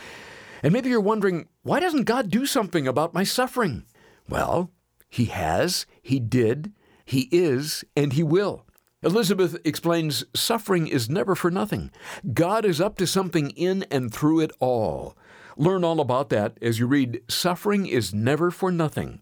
And 0.62 0.74
maybe 0.74 0.90
you're 0.90 1.00
wondering, 1.00 1.48
why 1.64 1.80
doesn't 1.80 2.04
God 2.04 2.30
do 2.30 2.46
something 2.46 2.86
about 2.86 3.14
my 3.14 3.24
suffering? 3.24 3.86
Well, 4.28 4.70
He 5.08 5.26
has, 5.26 5.86
He 6.02 6.20
did, 6.20 6.74
He 7.06 7.30
is, 7.32 7.86
and 7.96 8.12
He 8.12 8.24
will. 8.24 8.66
Elisabeth 9.02 9.58
explains 9.64 10.26
suffering 10.36 10.86
is 10.86 11.10
never 11.10 11.34
for 11.34 11.50
nothing. 11.50 11.90
God 12.34 12.66
is 12.66 12.82
up 12.82 12.98
to 12.98 13.08
something 13.08 13.52
in 13.52 13.84
and 13.90 14.14
through 14.14 14.42
it 14.42 14.52
all. 14.60 15.16
Learn 15.58 15.84
all 15.84 16.00
about 16.00 16.30
that 16.30 16.58
as 16.62 16.80
you 16.80 16.88
read 16.88 17.22
Suffering 17.28 17.86
is 17.86 18.14
Never 18.14 18.52
for 18.52 18.72
Nothing. 18.72 19.20